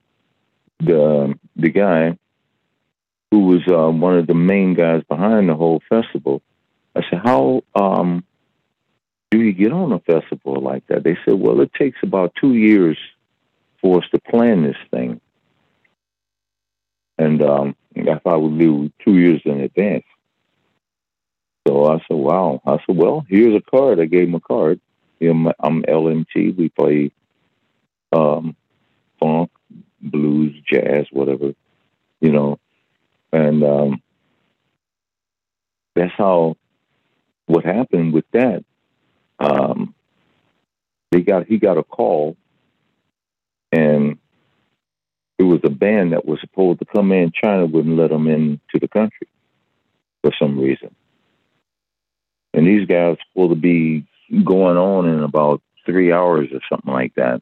[0.80, 2.18] the the guy
[3.32, 6.42] who was uh, one of the main guys behind the whole festival.
[6.96, 8.24] I said, "How um,
[9.32, 12.54] do you get on a festival like that?" They said, "Well, it takes about two
[12.54, 12.98] years
[13.82, 15.20] for us to plan this thing,
[17.18, 20.06] and um, I thought we'd do two years in advance."
[21.68, 24.80] So I said, "Wow!" I said, "Well, here's a card." I gave him a card.
[25.20, 26.56] Know, I'm LMT.
[26.56, 27.12] We play
[28.12, 28.56] um,
[29.20, 29.52] funk,
[30.00, 31.54] blues, jazz, whatever,
[32.22, 32.60] you know,
[33.34, 34.02] and um,
[35.96, 36.56] that's how.
[37.48, 38.66] What happened with that?
[39.40, 39.94] Um,
[41.12, 42.36] they got he got a call,
[43.72, 44.18] and
[45.38, 47.32] it was a band that was supposed to come in.
[47.32, 49.28] China wouldn't let them into the country
[50.22, 50.96] for some reason,
[52.54, 54.06] and these guys were supposed to be
[54.44, 57.42] going on in about three hours or something like that.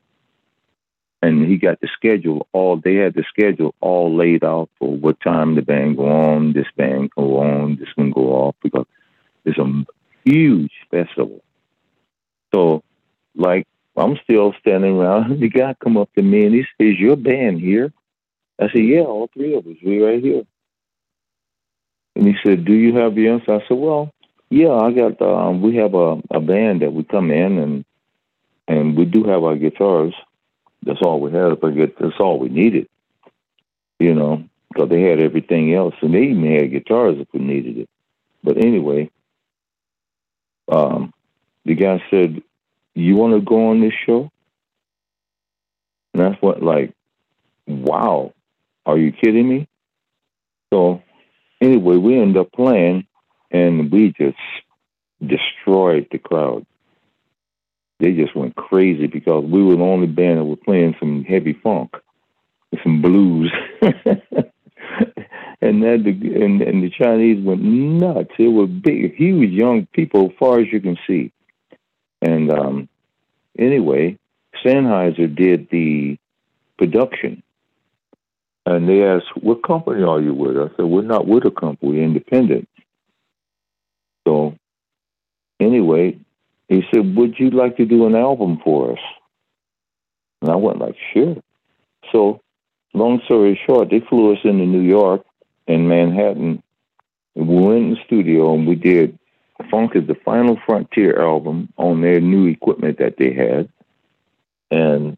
[1.21, 2.77] And he got the schedule all.
[2.77, 6.67] They had the schedule all laid out for what time the band go on, this
[6.77, 8.85] band go on, this one go off because
[9.43, 9.85] it's a
[10.23, 11.41] huge festival.
[12.55, 12.83] So,
[13.35, 15.39] like, I'm still standing around.
[15.41, 17.91] The guy come up to me and he says, "Is your band here?"
[18.59, 19.75] I said, "Yeah, all three of us.
[19.85, 20.43] We right here."
[22.15, 24.11] And he said, "Do you have the answer?" I said, "Well,
[24.49, 25.21] yeah, I got.
[25.21, 27.85] Um, we have a, a band that we come in and
[28.67, 30.13] and we do have our guitars.
[30.83, 31.59] That's all we had.
[31.59, 32.87] But that's all we needed,
[33.99, 37.79] you know, because they had everything else, and they even had guitars if we needed
[37.79, 37.89] it.
[38.43, 39.09] But anyway,
[40.71, 41.13] um,
[41.65, 42.41] the guy said,
[42.93, 44.31] "You want to go on this show?"
[46.13, 46.93] And that's what, like,
[47.67, 48.33] wow,
[48.85, 49.67] are you kidding me?
[50.71, 51.01] So
[51.61, 53.05] anyway, we end up playing
[53.51, 54.37] and we just
[55.25, 56.65] destroyed the crowd.
[57.99, 61.53] They just went crazy because we were the only band that was playing some heavy
[61.63, 61.91] funk,
[62.83, 64.01] some blues, and
[65.61, 68.31] that the and, and the Chinese went nuts.
[68.37, 71.31] It were big, huge young people, as far as you can see.
[72.25, 72.89] And um,
[73.57, 74.17] anyway,
[74.63, 76.17] Sennheiser did the
[76.75, 77.43] production.
[78.65, 80.57] And they asked, What company are you with?
[80.57, 82.67] I said, We're not with a company, we're independent.
[84.27, 84.57] So,
[85.59, 86.17] anyway,
[86.67, 88.99] he said, "Would you like to do an album for us?"
[90.41, 91.35] And I went like, "Sure."
[92.11, 92.41] So,
[92.95, 95.23] long story short, they flew us into New York
[95.67, 96.63] and Manhattan.
[97.35, 99.19] And we went in the studio and we did
[99.63, 103.69] Funk is the Final Frontier album on their new equipment that they had,
[104.69, 105.17] and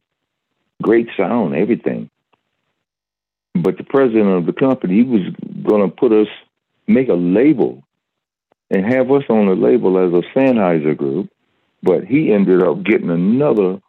[0.81, 2.09] great sound, everything.
[3.55, 5.21] But the president of the company, he was
[5.63, 6.27] going to put us,
[6.87, 7.83] make a label,
[8.69, 11.29] and have us on the label as a Sennheiser group.
[11.81, 13.79] But he ended up getting another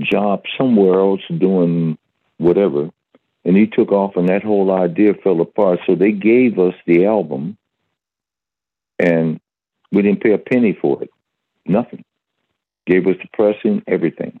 [0.00, 1.98] job somewhere else doing
[2.38, 2.90] whatever.
[3.44, 5.80] And he took off, and that whole idea fell apart.
[5.86, 7.58] So they gave us the album,
[8.98, 9.40] and
[9.92, 11.10] we didn't pay a penny for it.
[11.66, 12.04] Nothing.
[12.86, 14.38] Gave us the pressing, everything.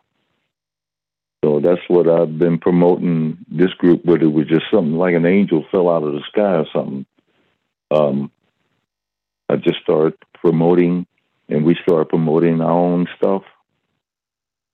[1.44, 5.26] So that's what I've been promoting this group, but it was just something like an
[5.26, 7.06] angel fell out of the sky or something.
[7.90, 8.30] Um,
[9.48, 11.06] I just started promoting,
[11.48, 13.42] and we started promoting our own stuff.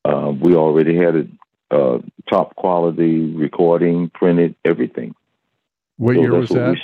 [0.04, 1.28] Uh, we already had it
[1.70, 5.14] uh, top quality recording, printed, everything.
[5.96, 6.76] What So year was that?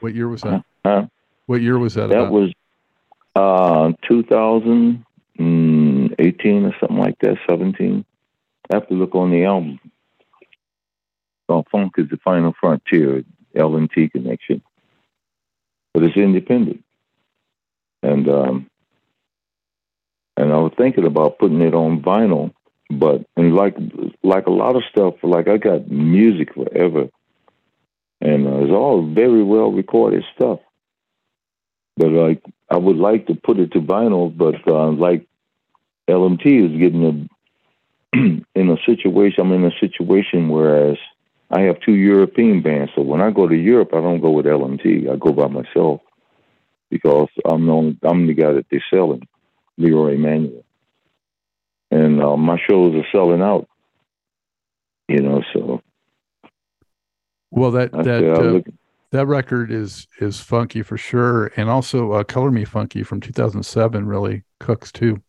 [0.00, 0.64] What year was that?
[0.84, 1.06] Huh?
[1.52, 2.08] What year was that?
[2.08, 2.32] That about?
[2.32, 2.50] was
[3.36, 8.06] uh, 2018 or something like that, 17.
[8.70, 9.78] I have to look on the album.
[11.50, 13.22] So Funk is the Final Frontier,
[13.54, 14.62] LMT connection.
[15.92, 16.82] But it's independent.
[18.02, 18.70] And um,
[20.38, 22.54] and I was thinking about putting it on vinyl,
[22.88, 23.76] but and like
[24.22, 27.10] like a lot of stuff, like I got music forever,
[28.22, 30.60] and uh, it's all very well recorded stuff.
[32.02, 35.24] But like I would like to put it to vinyl, but uh, like
[36.10, 37.28] LMT is getting
[38.12, 38.16] a
[38.56, 39.36] in a situation.
[39.38, 40.98] I'm in a situation whereas
[41.48, 44.46] I have two European bands, so when I go to Europe, I don't go with
[44.46, 45.12] LMT.
[45.12, 46.00] I go by myself
[46.90, 49.28] because I'm the only, I'm the guy that they're selling,
[49.78, 50.64] Leroy Emmanuel,
[51.92, 53.68] and uh, my shows are selling out.
[55.06, 55.80] You know, so
[57.52, 58.60] well, that that uh,
[59.12, 64.06] that record is is funky for sure, and also uh, "Color Me Funky" from 2007
[64.06, 65.22] really cooks too.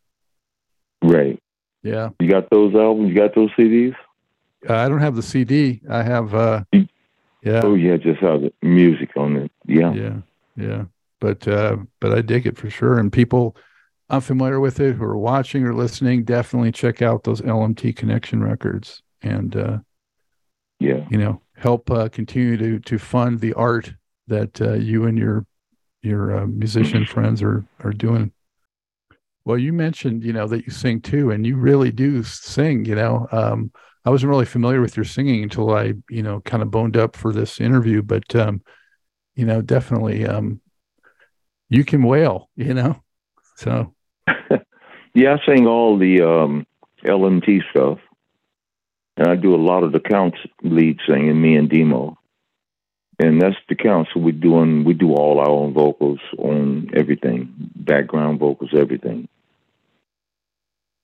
[1.03, 1.39] right.
[1.83, 3.09] Yeah, You got those albums?
[3.09, 3.93] You got those CDs?
[4.69, 5.81] uh, I don't have the CD.
[5.89, 6.33] I have.
[6.33, 6.63] uh.
[6.71, 9.51] Yeah, Oh yeah, just have the music on it.
[9.67, 9.93] Yeah.
[9.93, 10.15] yeah,
[10.55, 10.83] yeah.
[11.19, 13.57] But uh but I dig it for sure, and people
[14.09, 19.01] unfamiliar with it who are watching or listening definitely check out those LMT Connection records,
[19.21, 19.77] and uh,
[20.79, 21.05] yeah.
[21.09, 23.93] you know help uh, continue to to fund the art
[24.27, 25.45] that uh, you and your
[26.01, 28.31] your uh, musician friends are are doing.
[29.45, 32.85] Well, you mentioned you know that you sing too, and you really do sing.
[32.85, 33.71] You know, um,
[34.05, 37.15] I wasn't really familiar with your singing until I you know kind of boned up
[37.15, 38.61] for this interview, but um,
[39.35, 40.61] you know definitely um,
[41.69, 42.49] you can wail.
[42.55, 43.01] You know,
[43.55, 43.93] so
[45.15, 46.65] Yeah, I sing all the um,
[47.03, 47.99] LMT stuff,
[49.17, 51.41] and I do a lot of the counts lead singing.
[51.41, 52.17] Me and Demo,
[53.19, 54.07] and that's the count.
[54.13, 59.27] So we're doing we do all our own vocals on everything, background vocals, everything.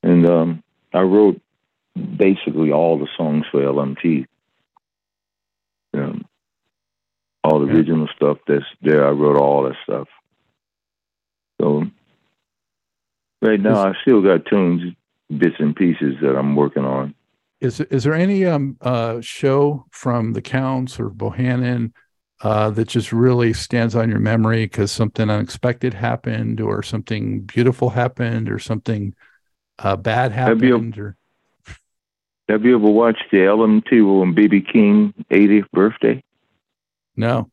[0.03, 1.41] And um, I wrote
[1.95, 4.25] basically all the songs for LMT.
[5.93, 6.25] Um,
[7.43, 7.73] all the Yeah.
[7.73, 10.07] original stuff that's there, I wrote all that stuff.
[11.59, 11.85] So
[13.41, 14.93] right now, I still got tunes,
[15.35, 17.15] bits and pieces that I'm working on.
[17.61, 21.91] Is is there any um uh show from the Counts or Bohannon
[22.41, 27.89] uh that just really stands on your memory because something unexpected happened or something beautiful
[27.89, 29.13] happened or something
[29.79, 31.17] uh bad Have you- happened or
[32.47, 36.23] Have you ever watched the LMT on BB King 80th birthday?
[37.15, 37.49] no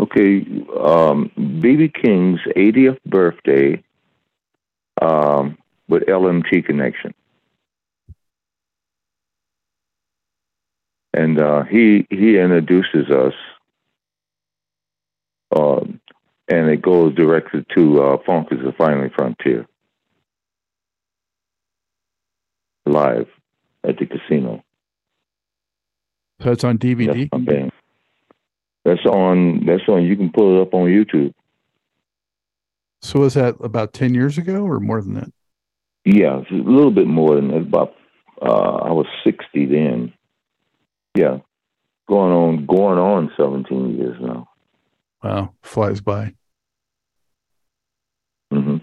[0.00, 0.46] Okay,
[0.78, 3.82] um, BB King's 80th birthday
[5.02, 5.58] um,
[5.88, 7.12] with LMT connection.
[11.18, 13.34] And uh, he he introduces us,
[15.56, 16.00] um,
[16.48, 19.66] and it goes directly to uh, Funk is the Final Frontier
[22.86, 23.26] live
[23.82, 24.62] at the casino.
[26.40, 27.72] so it's on That's DVD band.
[28.84, 29.66] That's on.
[29.66, 30.04] That's on.
[30.04, 31.34] You can pull it up on YouTube.
[33.02, 35.32] so was that about 10 years ago or more than that
[36.04, 37.62] Yeah, a little bit more than that.
[37.62, 37.94] About
[38.40, 40.12] uh, I was sixty then.
[41.18, 41.38] Yeah,
[42.08, 44.48] going on going on seventeen years now.
[45.22, 46.34] wow flies by
[48.52, 48.76] Mm-hmm.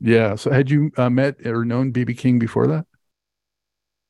[0.00, 2.86] yeah so had you uh, met or known BB King before that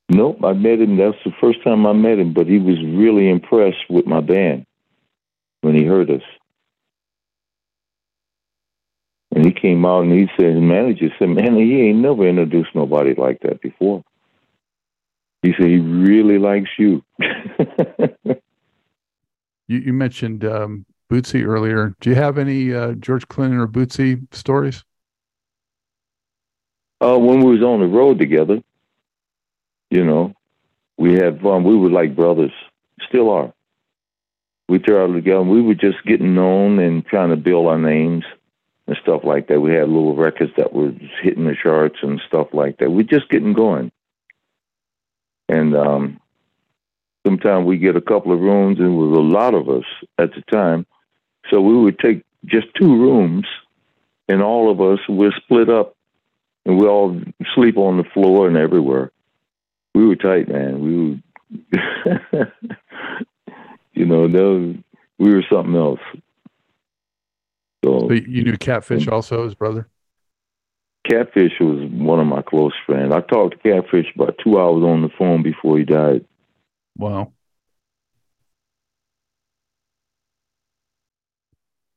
[0.09, 0.97] Nope, I met him.
[0.97, 4.65] That's the first time I met him, but he was really impressed with my band
[5.63, 6.23] when he heard us.
[9.35, 12.73] And he came out and he said, his manager said, man, he ain't never introduced
[12.75, 14.05] nobody like that before.
[15.43, 17.05] He said he really likes you.
[17.20, 18.37] you,
[19.68, 21.95] you mentioned um Bootsy earlier.
[22.01, 24.84] Do you have any uh, George Clinton or Bootsy stories?
[27.01, 28.62] Uh, when we was on the road together,
[29.91, 30.34] you know,
[30.97, 31.62] we had fun.
[31.62, 32.53] We were like brothers,
[33.09, 33.53] still are.
[34.68, 35.43] We traveled together.
[35.43, 38.24] We were just getting known and trying to build our names
[38.87, 39.61] and stuff like that.
[39.61, 42.91] We had little records that were hitting the charts and stuff like that.
[42.91, 43.93] We're just getting going.
[45.49, 46.20] And um,
[47.26, 49.84] sometimes we get a couple of rooms, and there was a lot of us
[50.18, 50.86] at the time.
[51.51, 53.47] So we would take just two rooms,
[54.28, 55.97] and all of us were split up,
[56.64, 57.20] and we all
[57.55, 59.12] sleep on the floor and everywhere.
[59.94, 60.80] We were tight, man.
[60.80, 61.20] We
[62.32, 62.53] were,
[63.94, 64.82] you know, was,
[65.18, 66.01] we were something else.
[67.84, 69.88] So, so you knew Catfish also, his brother.
[71.09, 73.13] Catfish was one of my close friends.
[73.13, 76.25] I talked to Catfish about two hours on the phone before he died.
[76.97, 77.33] Wow.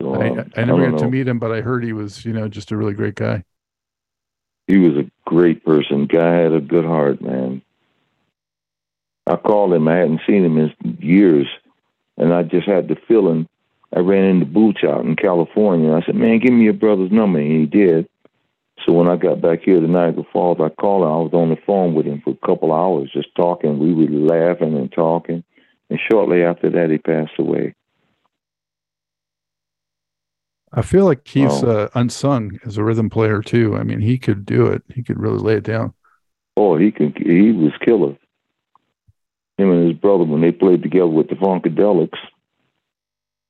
[0.02, 2.24] So, I, um, I, never I got to meet him, but I heard he was,
[2.24, 3.44] you know, just a really great guy.
[4.68, 6.06] He was a great person.
[6.06, 7.62] Guy had a good heart, man.
[9.26, 9.88] I called him.
[9.88, 11.48] I hadn't seen him in years,
[12.18, 13.48] and I just had the feeling.
[13.96, 15.92] I ran into Boots out in California.
[15.92, 18.08] I said, "Man, give me your brother's number," and he did.
[18.90, 21.10] So when I got back here to Niagara Falls, I called him.
[21.10, 23.78] I was on the phone with him for a couple hours, just talking.
[23.78, 25.44] We were laughing and talking,
[25.92, 27.76] and shortly after that, he passed away.
[30.74, 31.70] I feel like he's oh.
[31.70, 33.78] uh, unsung as a rhythm player too.
[33.78, 34.82] I mean, he could do it.
[34.92, 35.94] He could really lay it down.
[36.58, 37.16] Oh, he could.
[37.16, 38.18] He was killer.
[39.60, 42.18] Him and his brother, when they played together with the Funkadelics,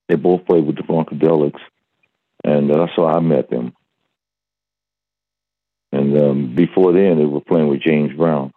[0.09, 1.61] they both played with the Funkadelics,
[2.43, 3.73] and that's how I met them.
[5.91, 8.51] And um, before then, they were playing with James Brown.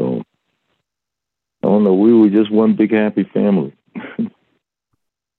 [0.00, 0.22] So
[1.62, 1.94] I don't know.
[1.94, 3.74] We were just one big happy family.
[4.18, 4.28] you,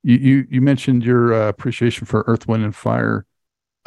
[0.03, 3.25] you, you mentioned your uh, appreciation for Earth, Wind, and Fire.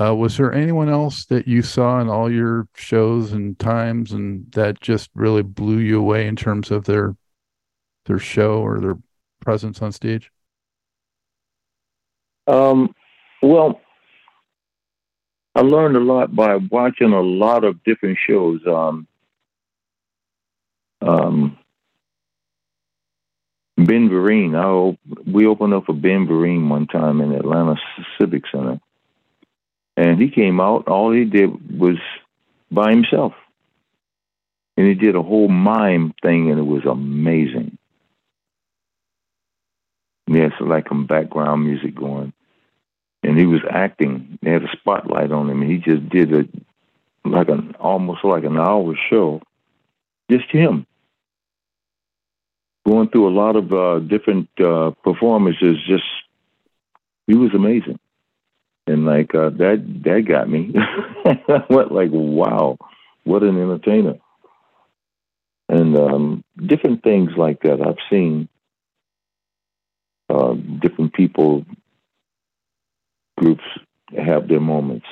[0.00, 4.50] Uh, was there anyone else that you saw in all your shows and times, and
[4.52, 7.16] that just really blew you away in terms of their
[8.06, 8.96] their show or their
[9.40, 10.30] presence on stage?
[12.46, 12.94] Um,
[13.42, 13.80] well,
[15.54, 18.60] I learned a lot by watching a lot of different shows.
[18.66, 19.06] Um,
[21.00, 21.58] um,
[23.76, 27.76] Ben Vereen, I, we opened up for Ben Vereen one time in Atlanta
[28.20, 28.80] Civic Center,
[29.96, 30.88] and he came out.
[30.88, 31.96] All he did was
[32.70, 33.32] by himself,
[34.76, 37.78] and he did a whole mime thing, and it was amazing.
[40.26, 42.32] He had some like some background music going
[43.28, 44.38] and he was acting.
[44.40, 46.48] They had a spotlight on him, and he just did a
[47.28, 49.42] like an almost like an hour show,
[50.30, 50.86] just him
[52.86, 55.76] going through a lot of uh, different uh, performances.
[55.86, 56.06] Just
[57.26, 58.00] he was amazing,
[58.86, 60.74] and like uh, that that got me.
[61.26, 62.78] I went like, wow,
[63.24, 64.14] what an entertainer,
[65.68, 67.86] and um, different things like that.
[67.86, 68.48] I've seen
[70.30, 71.66] uh, different people
[73.38, 73.64] groups
[74.16, 75.06] have their moments.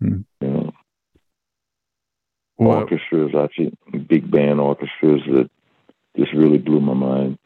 [0.00, 0.20] Hmm.
[0.40, 0.72] You know,
[2.58, 3.76] well, orchestras, I've seen
[4.08, 5.50] big band orchestras that
[6.16, 7.38] just really blew my mind.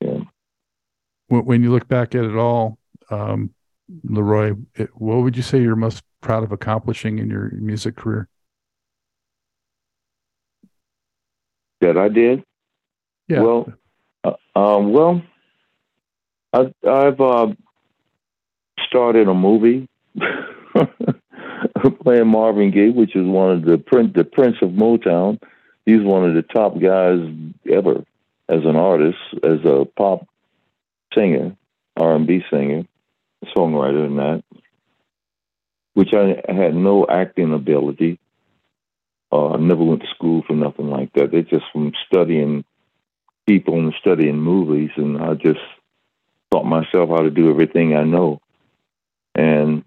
[0.00, 0.20] Yeah.
[1.28, 2.78] When you look back at it all,
[3.10, 3.50] um,
[4.04, 8.28] Leroy, it, what would you say you're most proud of accomplishing in your music career?
[11.80, 12.44] That I did.
[13.28, 13.40] Yeah.
[13.40, 13.72] Well,
[14.24, 15.22] uh, um, well,
[16.52, 17.48] I, I've uh,
[18.86, 19.88] started a movie
[22.02, 25.40] playing Marvin Gaye, which is one of the prince, the Prince of Motown.
[25.86, 27.20] He's one of the top guys
[27.70, 28.04] ever
[28.48, 30.26] as an artist, as a pop
[31.14, 31.56] singer,
[31.96, 32.84] R and B singer,
[33.56, 34.44] songwriter, and that.
[35.94, 38.18] Which I, had no acting ability.
[39.30, 41.30] Uh, I never went to school for nothing like that.
[41.32, 42.64] They just from studying
[43.46, 45.60] people and studying movies, and I just
[46.52, 48.40] taught myself how to do everything I know.
[49.34, 49.84] And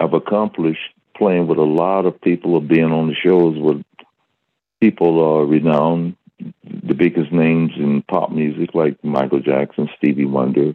[0.00, 0.80] I've accomplished
[1.16, 3.84] playing with a lot of people or being on the shows with
[4.80, 10.74] people uh, renowned, the biggest names in pop music like Michael Jackson, Stevie Wonder,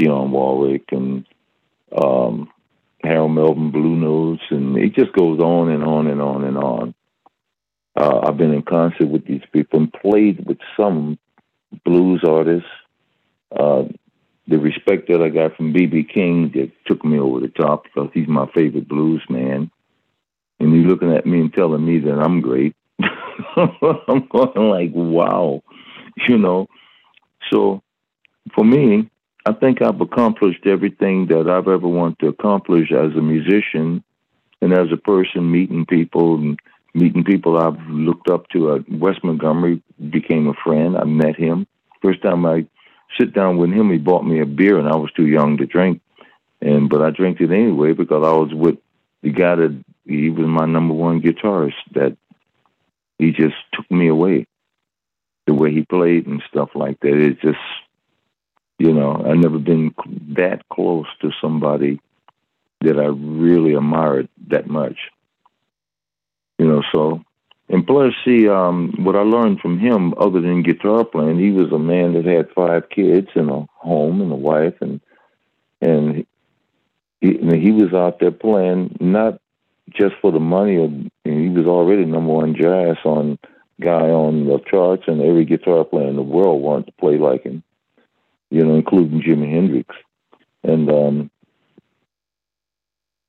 [0.00, 1.26] Dionne Warwick, and
[2.00, 2.48] um,
[3.02, 6.94] Harold Melvin Blue Notes, and it just goes on and on and on and on.
[7.96, 11.18] Uh, I've been in concert with these people and played with some
[11.84, 12.68] blues artists,
[13.58, 13.84] uh,
[14.48, 18.10] the respect that I got from BB King that took me over the top because
[18.14, 19.70] he's my favorite blues man.
[20.58, 22.74] And he's looking at me and telling me that I'm great.
[23.56, 25.62] I'm going like, wow,
[26.26, 26.66] you know.
[27.52, 27.82] So
[28.54, 29.10] for me,
[29.46, 34.02] I think I've accomplished everything that I've ever wanted to accomplish as a musician
[34.60, 36.58] and as a person, meeting people and
[36.94, 38.84] meeting people I've looked up to.
[38.90, 40.96] Wes Montgomery became a friend.
[40.96, 41.66] I met him.
[42.02, 42.66] First time I
[43.18, 45.66] sit down with him, he bought me a beer, and I was too young to
[45.66, 46.00] drink.
[46.60, 48.78] And but I drank it anyway because I was with
[49.22, 51.74] the guy that he was my number one guitarist.
[51.92, 52.16] That
[53.18, 54.46] he just took me away.
[55.46, 57.14] The way he played and stuff like that.
[57.14, 57.58] It just,
[58.78, 59.94] you know, I've never been
[60.36, 62.00] that close to somebody
[62.80, 64.98] that I really admired that much.
[66.58, 67.24] You know, so
[67.70, 71.70] and plus, see, um, what I learned from him, other than guitar playing, he was
[71.70, 75.00] a man that had five kids and a home and a wife, and
[75.80, 76.26] and
[77.20, 79.40] he, and he was out there playing not
[79.90, 80.76] just for the money.
[80.78, 80.88] Or,
[81.24, 83.38] he was already number one jazz on
[83.80, 87.42] guy on the charts, and every guitar player in the world wanted to play like
[87.42, 87.62] him.
[88.50, 89.94] You know, including Jimi Hendrix,
[90.62, 91.30] and um,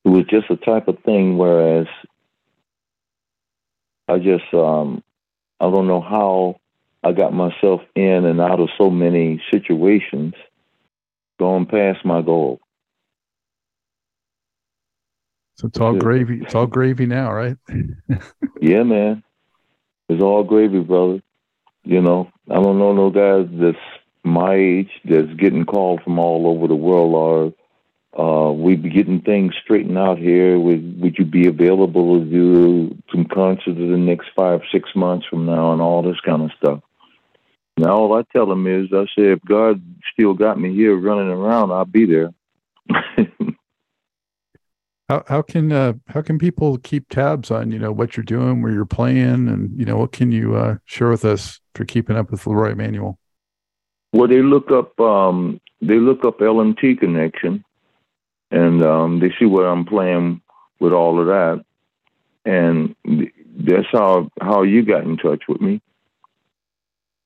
[0.06, 1.38] it was just a type of thing.
[1.38, 1.88] Whereas
[4.10, 5.03] I just um,
[5.60, 6.60] I don't know how
[7.03, 10.34] I got myself in and out of so many situations,
[11.38, 12.60] going past my goal.
[15.57, 16.41] So it's all gravy.
[16.41, 17.57] It's all gravy now, right?
[18.62, 19.24] yeah, man.
[20.07, 21.22] It's all gravy, brother.
[21.84, 23.78] You know, I don't know no guys that's
[24.24, 27.53] my age that's getting called from all over the world or
[28.18, 30.60] uh, we be getting things straightened out here.
[30.60, 35.28] Would would you be available to do some concerts in the next five, six months
[35.30, 36.82] from now, and all this kind of stuff?
[37.78, 39.82] Now, all I tell them is, I say, if God
[40.12, 42.34] still got me here running around, I'll be there.
[45.07, 48.64] how how can uh, how can people keep tabs on you know what you're doing,
[48.64, 52.18] where you're playing, and you know what can you uh, share with us for keeping
[52.18, 53.20] up with Leroy Emmanuel?
[54.14, 57.64] Well, they look up um, they look up LMT Connection
[58.52, 60.41] and um, they see what I'm playing
[60.80, 61.66] with all of that,
[62.45, 62.95] and
[63.58, 65.82] that's how how you got in touch with me.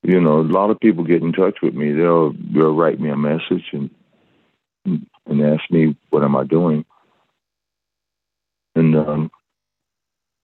[0.01, 1.91] You know, a lot of people get in touch with me.
[1.93, 3.89] They'll they'll write me a message and
[4.85, 6.85] and ask me what am I doing,
[8.75, 9.31] and um,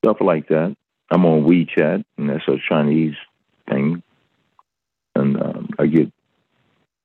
[0.04, 0.76] stuff like that.
[1.12, 3.16] I'm on WeChat, and that's a Chinese
[3.68, 4.04] thing,
[5.16, 6.12] and um, I get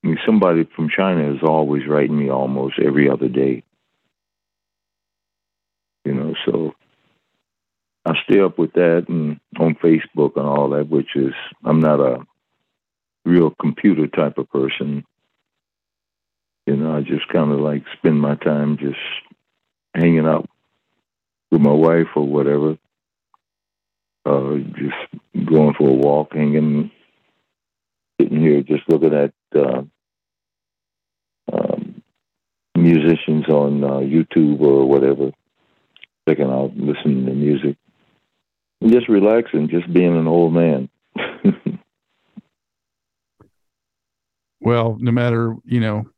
[0.05, 3.63] I mean, somebody from China is always writing me almost every other day.
[6.05, 6.75] You know, so
[8.05, 11.33] I stay up with that and on Facebook and all that, which is
[11.63, 12.23] I'm not a
[13.25, 15.03] real computer type of person.
[16.67, 18.99] You know, I just kind of like spend my time just
[19.95, 20.47] hanging out
[21.51, 22.77] with my wife or whatever.
[24.25, 26.91] Uh, just going for a walk, hanging,
[28.19, 29.83] sitting here, just looking at uh,
[31.53, 32.01] um,
[32.75, 35.31] musicians on uh, YouTube or whatever,
[36.27, 37.77] checking out, listening to music,
[38.81, 40.89] and just relaxing, just being an old man.
[44.59, 46.09] well, no matter you know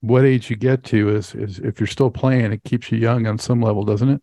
[0.00, 3.26] what age you get to, is is if you're still playing, it keeps you young
[3.26, 4.22] on some level, doesn't it?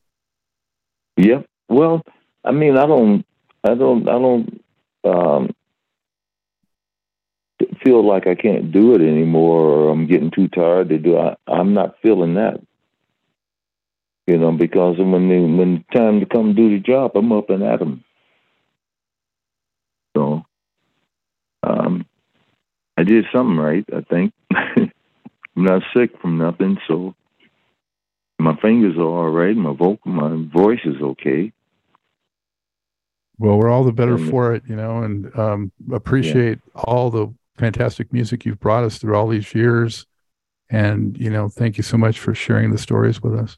[1.18, 1.46] Yep.
[1.70, 2.02] Well,
[2.44, 3.26] I mean, I don't,
[3.64, 4.64] I don't, I don't.
[5.06, 5.50] Um,
[7.84, 11.18] feel like I can't do it anymore or I'm getting too tired to do.
[11.18, 12.62] I, I'm not feeling that.
[14.30, 17.64] You know, because when the when time to come do the job, I'm up and
[17.64, 18.04] at 'em.
[20.16, 20.46] So,
[21.64, 22.06] um,
[22.96, 24.34] I did something right, I think.
[24.54, 24.92] I'm
[25.56, 27.16] not sick from nothing, so
[28.38, 29.56] my fingers are all right.
[29.56, 31.52] My vocal, my voice is okay.
[33.40, 36.82] Well, we're all the better and, for it, you know, and um, appreciate yeah.
[36.84, 40.06] all the fantastic music you've brought us through all these years.
[40.70, 43.58] And, you know, thank you so much for sharing the stories with us.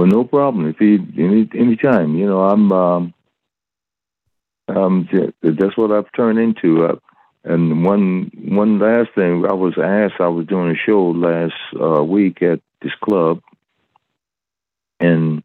[0.00, 0.66] Well, no problem.
[0.66, 3.14] If you, need any, time, you know, I'm, um,
[4.66, 5.06] um,
[5.42, 6.86] that's what I've turned into.
[6.86, 6.96] Uh,
[7.44, 12.02] and one, one last thing, I was asked, I was doing a show last uh,
[12.02, 13.42] week at this club,
[15.00, 15.42] and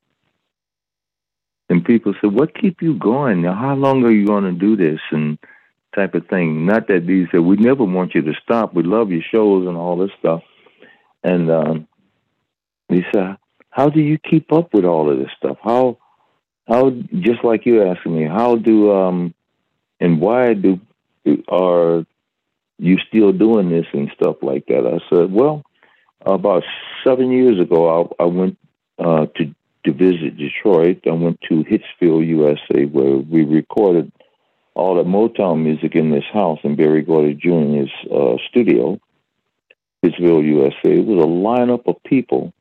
[1.70, 3.44] and people said, "What keep you going?
[3.44, 5.38] How long are you going to do this?" And
[5.94, 6.66] type of thing.
[6.66, 8.74] Not that these said we never want you to stop.
[8.74, 10.44] We love your shows and all this stuff.
[11.26, 11.88] And um,
[12.88, 13.36] he said,
[13.76, 15.58] "How do you keep up with all of this stuff?
[15.62, 15.98] How,
[16.66, 16.92] how
[17.28, 19.34] just like you asking me, how do um,
[20.00, 20.80] and why do
[21.50, 22.06] are
[22.78, 25.66] you still doing this and stuff like that?" I said, "Well,
[26.26, 26.64] about
[27.04, 27.80] seven years ago,
[28.20, 28.58] I, I went
[28.98, 29.54] uh, to
[29.84, 31.02] to visit Detroit.
[31.06, 34.10] I went to Hitsville, USA, where we recorded
[34.74, 39.00] all the Motown music in this house in Berry Gordy Jr.'s uh, studio,
[40.02, 40.94] Hitsville, USA.
[41.00, 42.54] It was a lineup of people,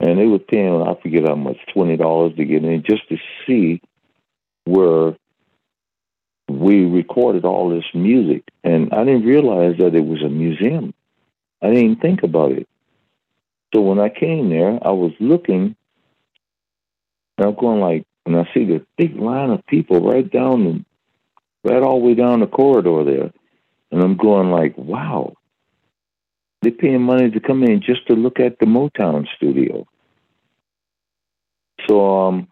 [0.00, 3.82] and they were paying, I forget how much, $20 to get in just to see
[4.64, 5.14] where
[6.48, 8.42] we recorded all this music.
[8.64, 10.94] And I didn't realize that it was a museum.
[11.62, 12.66] I didn't think about it.
[13.74, 15.76] So when I came there, I was looking,
[17.38, 20.84] and I'm going like, and I see the big line of people right down the
[21.70, 23.32] right all the way down the corridor there.
[23.92, 25.34] And I'm going like, wow,
[26.62, 29.86] they're paying money to come in just to look at the Motown studio.
[31.88, 32.48] So, um,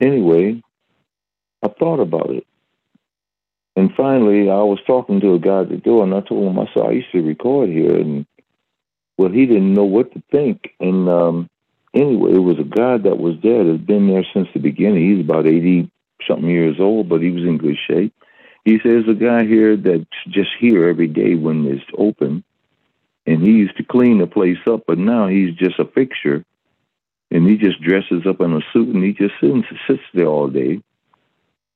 [0.00, 0.62] anyway,
[1.62, 2.46] I thought about it.
[3.76, 6.58] And finally, I was talking to a guy at the door, and I told him,
[6.58, 7.96] I said, I used to record here.
[7.96, 8.26] And,
[9.16, 10.74] well, he didn't know what to think.
[10.80, 11.50] And um,
[11.94, 15.16] anyway, it was a guy that was there that had been there since the beginning.
[15.16, 15.90] He's about 80
[16.26, 18.14] something years old, but he was in good shape.
[18.64, 22.44] He says a guy here that's just here every day when it's open,
[23.26, 26.44] and he used to clean the place up, but now he's just a fixture,
[27.30, 30.48] and he just dresses up in a suit and he just sits, sits there all
[30.48, 30.80] day.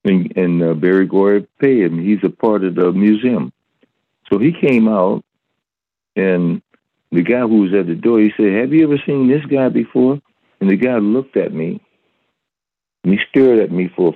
[0.05, 1.99] And, and uh, Berry Gordy pay him.
[1.99, 3.53] He's a part of the museum.
[4.31, 5.25] So he came out,
[6.17, 6.63] and
[7.11, 9.69] the guy who was at the door, he said, "Have you ever seen this guy
[9.69, 10.21] before?"
[10.61, 11.81] And the guy looked at me,
[13.03, 14.15] and he stared at me for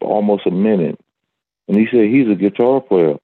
[0.00, 0.98] almost a minute.
[1.68, 3.16] And he said, he's a guitar player.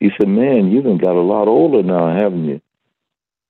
[0.00, 2.60] He said, man, you have got a lot older now, haven't you?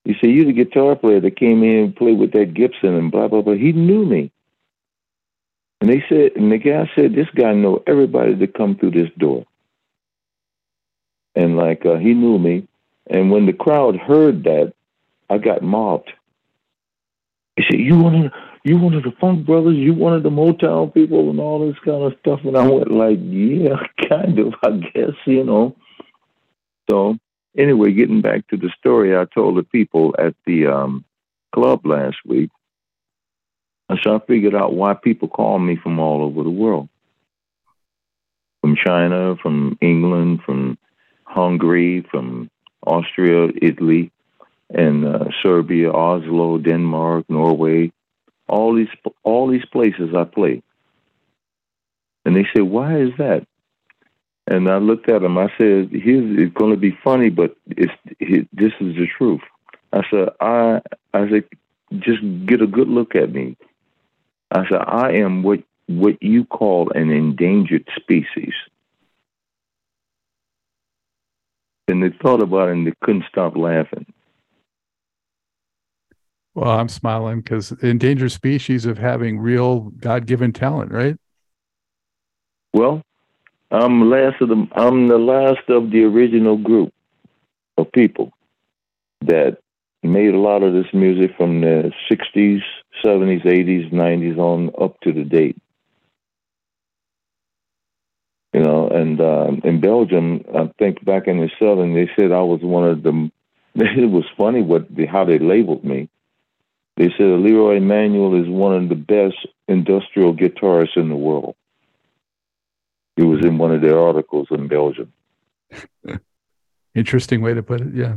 [0.05, 3.11] He said, you're the guitar player that came in and played with that Gibson and
[3.11, 3.55] blah, blah, blah.
[3.55, 4.31] He knew me.
[5.81, 9.09] And they said, and the guy said, this guy know everybody that come through this
[9.17, 9.45] door.
[11.35, 12.67] And like, uh, he knew me.
[13.07, 14.73] And when the crowd heard that,
[15.29, 16.11] I got mobbed.
[17.55, 18.31] He said, you want to,
[18.63, 21.79] you one of the Funk Brothers, you one of the Motown people, and all this
[21.83, 22.41] kind of stuff.
[22.43, 23.75] And I went like, yeah,
[24.09, 25.75] kind of, I guess, you know.
[26.89, 27.17] So
[27.57, 31.05] anyway, getting back to the story, I told the people at the um,
[31.53, 32.49] club last week.
[34.03, 36.89] So I figured out why people call me from all over the world,
[38.61, 40.77] from China, from England, from
[41.23, 42.49] Hungary, from
[42.85, 44.11] Austria, Italy,
[44.69, 47.91] and uh, Serbia, Oslo, Denmark, Norway,
[48.47, 48.89] all these
[49.23, 50.63] all these places I play.
[52.25, 53.45] And they say, "Why is that?"
[54.47, 55.37] And I looked at him.
[55.37, 59.41] I said, "Here's it's going to be funny, but it's it, this is the truth."
[59.91, 60.81] I said, "I
[61.13, 61.45] I said,
[61.99, 63.57] just get a good look at me."
[64.51, 68.53] I said, "I am what what you call an endangered species."
[71.87, 74.05] And they thought about it and they couldn't stop laughing.
[76.55, 81.17] Well, I'm smiling because endangered species of having real God given talent, right?
[82.73, 83.01] Well,
[83.75, 86.93] I'm last of the I'm the last of the original group
[87.77, 88.31] of people
[89.21, 89.57] that
[90.01, 92.61] made a lot of this music from the 60s,
[93.03, 95.57] 70s, 80s, 90s on up to the date.
[98.53, 102.41] You know, and uh, in Belgium, I think back in the 70s, they said I
[102.41, 103.31] was one of the.
[103.77, 106.07] It was funny what how they labeled me.
[106.95, 109.35] They said Leroy Emmanuel is one of the best
[109.67, 111.55] industrial guitarists in the world.
[113.17, 115.11] It was in one of their articles in Belgium.
[116.95, 117.93] Interesting way to put it.
[117.93, 118.15] Yeah.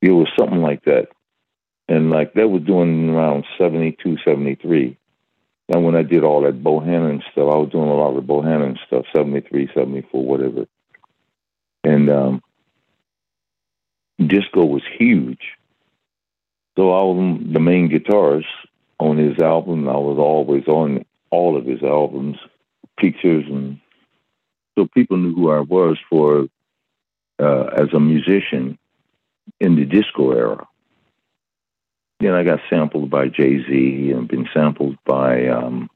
[0.00, 1.08] It was something like that.
[1.88, 4.96] And like that was doing around 72, 73.
[5.70, 8.32] And when I did all that Bohannon stuff, I was doing a lot of the
[8.32, 10.66] Bohannon stuff, 73, 74, whatever.
[11.84, 12.42] And um,
[14.18, 15.40] disco was huge.
[16.76, 18.44] So I was the main guitarist
[18.98, 19.88] on his album.
[19.88, 22.36] I was always on all of his albums,
[22.98, 23.80] pictures, and
[24.76, 26.46] so people knew who I was for
[27.38, 28.78] uh, as a musician
[29.60, 30.66] in the disco era.
[32.20, 35.88] Then I got sampled by Jay Z and been sampled by um,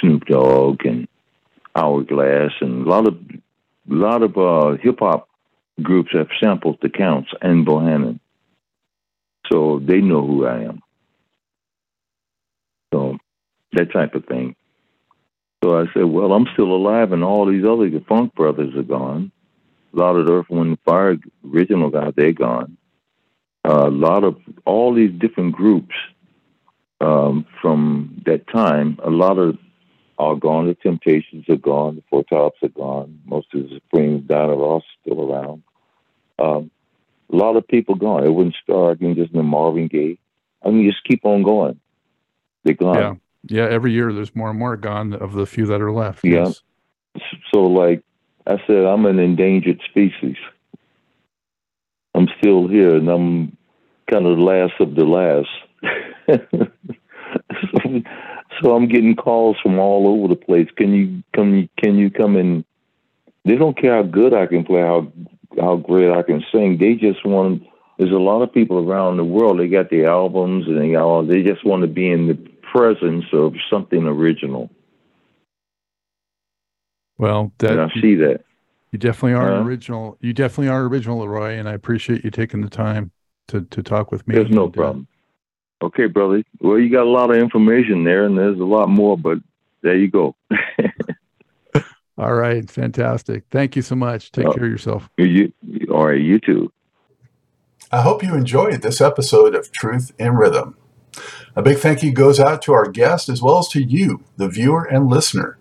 [0.00, 1.08] Snoop Dogg and
[1.74, 5.28] Hourglass and a lot of a lot of uh, hip hop
[5.80, 8.20] groups have sampled the Counts and Bohannon.
[9.50, 10.82] So they know who I am.
[12.92, 13.18] So
[13.72, 14.56] that type of thing.
[15.62, 19.32] So I said, well, I'm still alive, and all these other Funk brothers are gone.
[19.92, 21.16] A lot of the Earth, Wind, Fire
[21.52, 22.76] original guys, they're gone.
[23.64, 25.94] Uh, a lot of all these different groups
[27.00, 29.58] um, from that time, a lot of
[30.18, 30.66] are gone.
[30.66, 31.96] The Temptations are gone.
[31.96, 33.20] The Four Tops are gone.
[33.24, 35.62] Most of the Supremes, Diana Ross, still around.
[36.38, 36.70] Um,
[37.32, 38.24] a lot of people gone.
[38.24, 38.96] It wouldn't start.
[38.96, 40.18] I can just Marvin Gaye.
[40.64, 41.78] I mean, just keep on going.
[42.64, 42.96] They're gone.
[42.96, 43.14] Yeah.
[43.44, 43.68] Yeah.
[43.68, 46.24] Every year there's more and more gone of the few that are left.
[46.24, 46.46] Yeah.
[46.46, 46.60] Yes.
[47.52, 48.02] So, like
[48.46, 50.36] I said, I'm an endangered species.
[52.14, 53.56] I'm still here, and I'm
[54.10, 55.48] kind of the last of the last.
[57.72, 58.02] so,
[58.60, 60.68] so I'm getting calls from all over the place.
[60.76, 61.68] Can you come?
[61.76, 62.64] Can you come and?
[63.44, 65.12] They don't care how good I can play, how
[65.60, 66.78] how great I can sing.
[66.78, 67.62] They just want.
[67.98, 69.58] There's a lot of people around the world.
[69.58, 71.24] They got the albums, and they all.
[71.24, 72.34] They just want to be in the
[72.72, 74.70] presence of something original.
[77.18, 78.42] Well, and I see that.
[78.92, 79.64] you definitely are Uh-huh.
[79.68, 80.16] original.
[80.20, 83.10] You definitely are original, Leroy, and I appreciate you taking the time
[83.48, 84.34] to to talk with me.
[84.36, 85.06] There's no And, uh, problem.
[85.82, 86.42] Okay, brother.
[86.60, 89.38] Well, you got a lot of information there, and there's a lot more, but
[89.82, 90.34] there you go.
[92.18, 92.68] all right.
[92.68, 93.44] Fantastic.
[93.50, 94.32] Thank you so much.
[94.32, 94.52] Take Oh.
[94.52, 95.08] care of yourself.
[95.18, 95.52] you,
[95.90, 96.72] all right, you too.
[97.92, 100.76] I hope you enjoyed this episode of Truth in Rhythm.
[101.56, 104.48] A big thank you goes out to our guest as well as to you, the
[104.48, 105.58] viewer and listener.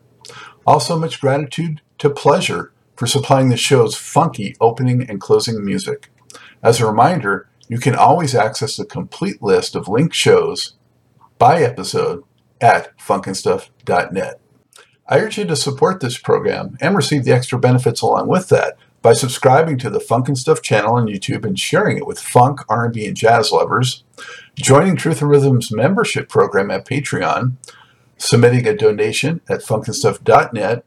[0.65, 6.09] Also, much gratitude to Pleasure for supplying the show's funky opening and closing music.
[6.61, 10.75] As a reminder, you can always access the complete list of linked shows
[11.37, 12.23] by episode
[12.59, 14.39] at funknstuff.net.
[15.07, 18.77] I urge you to support this program and receive the extra benefits along with that
[19.01, 23.05] by subscribing to the Funk Stuff channel on YouTube and sharing it with funk, R&B,
[23.05, 24.03] and jazz lovers,
[24.57, 27.53] joining Truth in Rhythm's membership program at Patreon,
[28.17, 30.83] submitting a donation at funknstuff.net,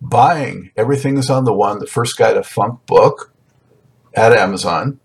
[0.00, 3.32] buying Everything is on the One, the first guide to funk book
[4.14, 5.00] at Amazon,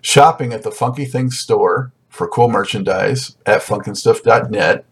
[0.00, 4.84] shopping at the Funky Things store for cool merchandise at funknstuff.net,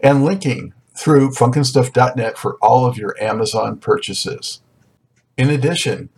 [0.00, 4.62] and linking through funknstuff.net for all of your Amazon purchases.
[5.36, 6.10] In addition,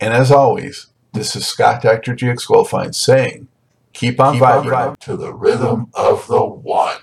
[0.00, 2.14] and as always, this is Scott Dr.
[2.14, 3.48] GX Goldfine saying,
[3.92, 6.96] keep on Keep on vibing to the rhythm of the one.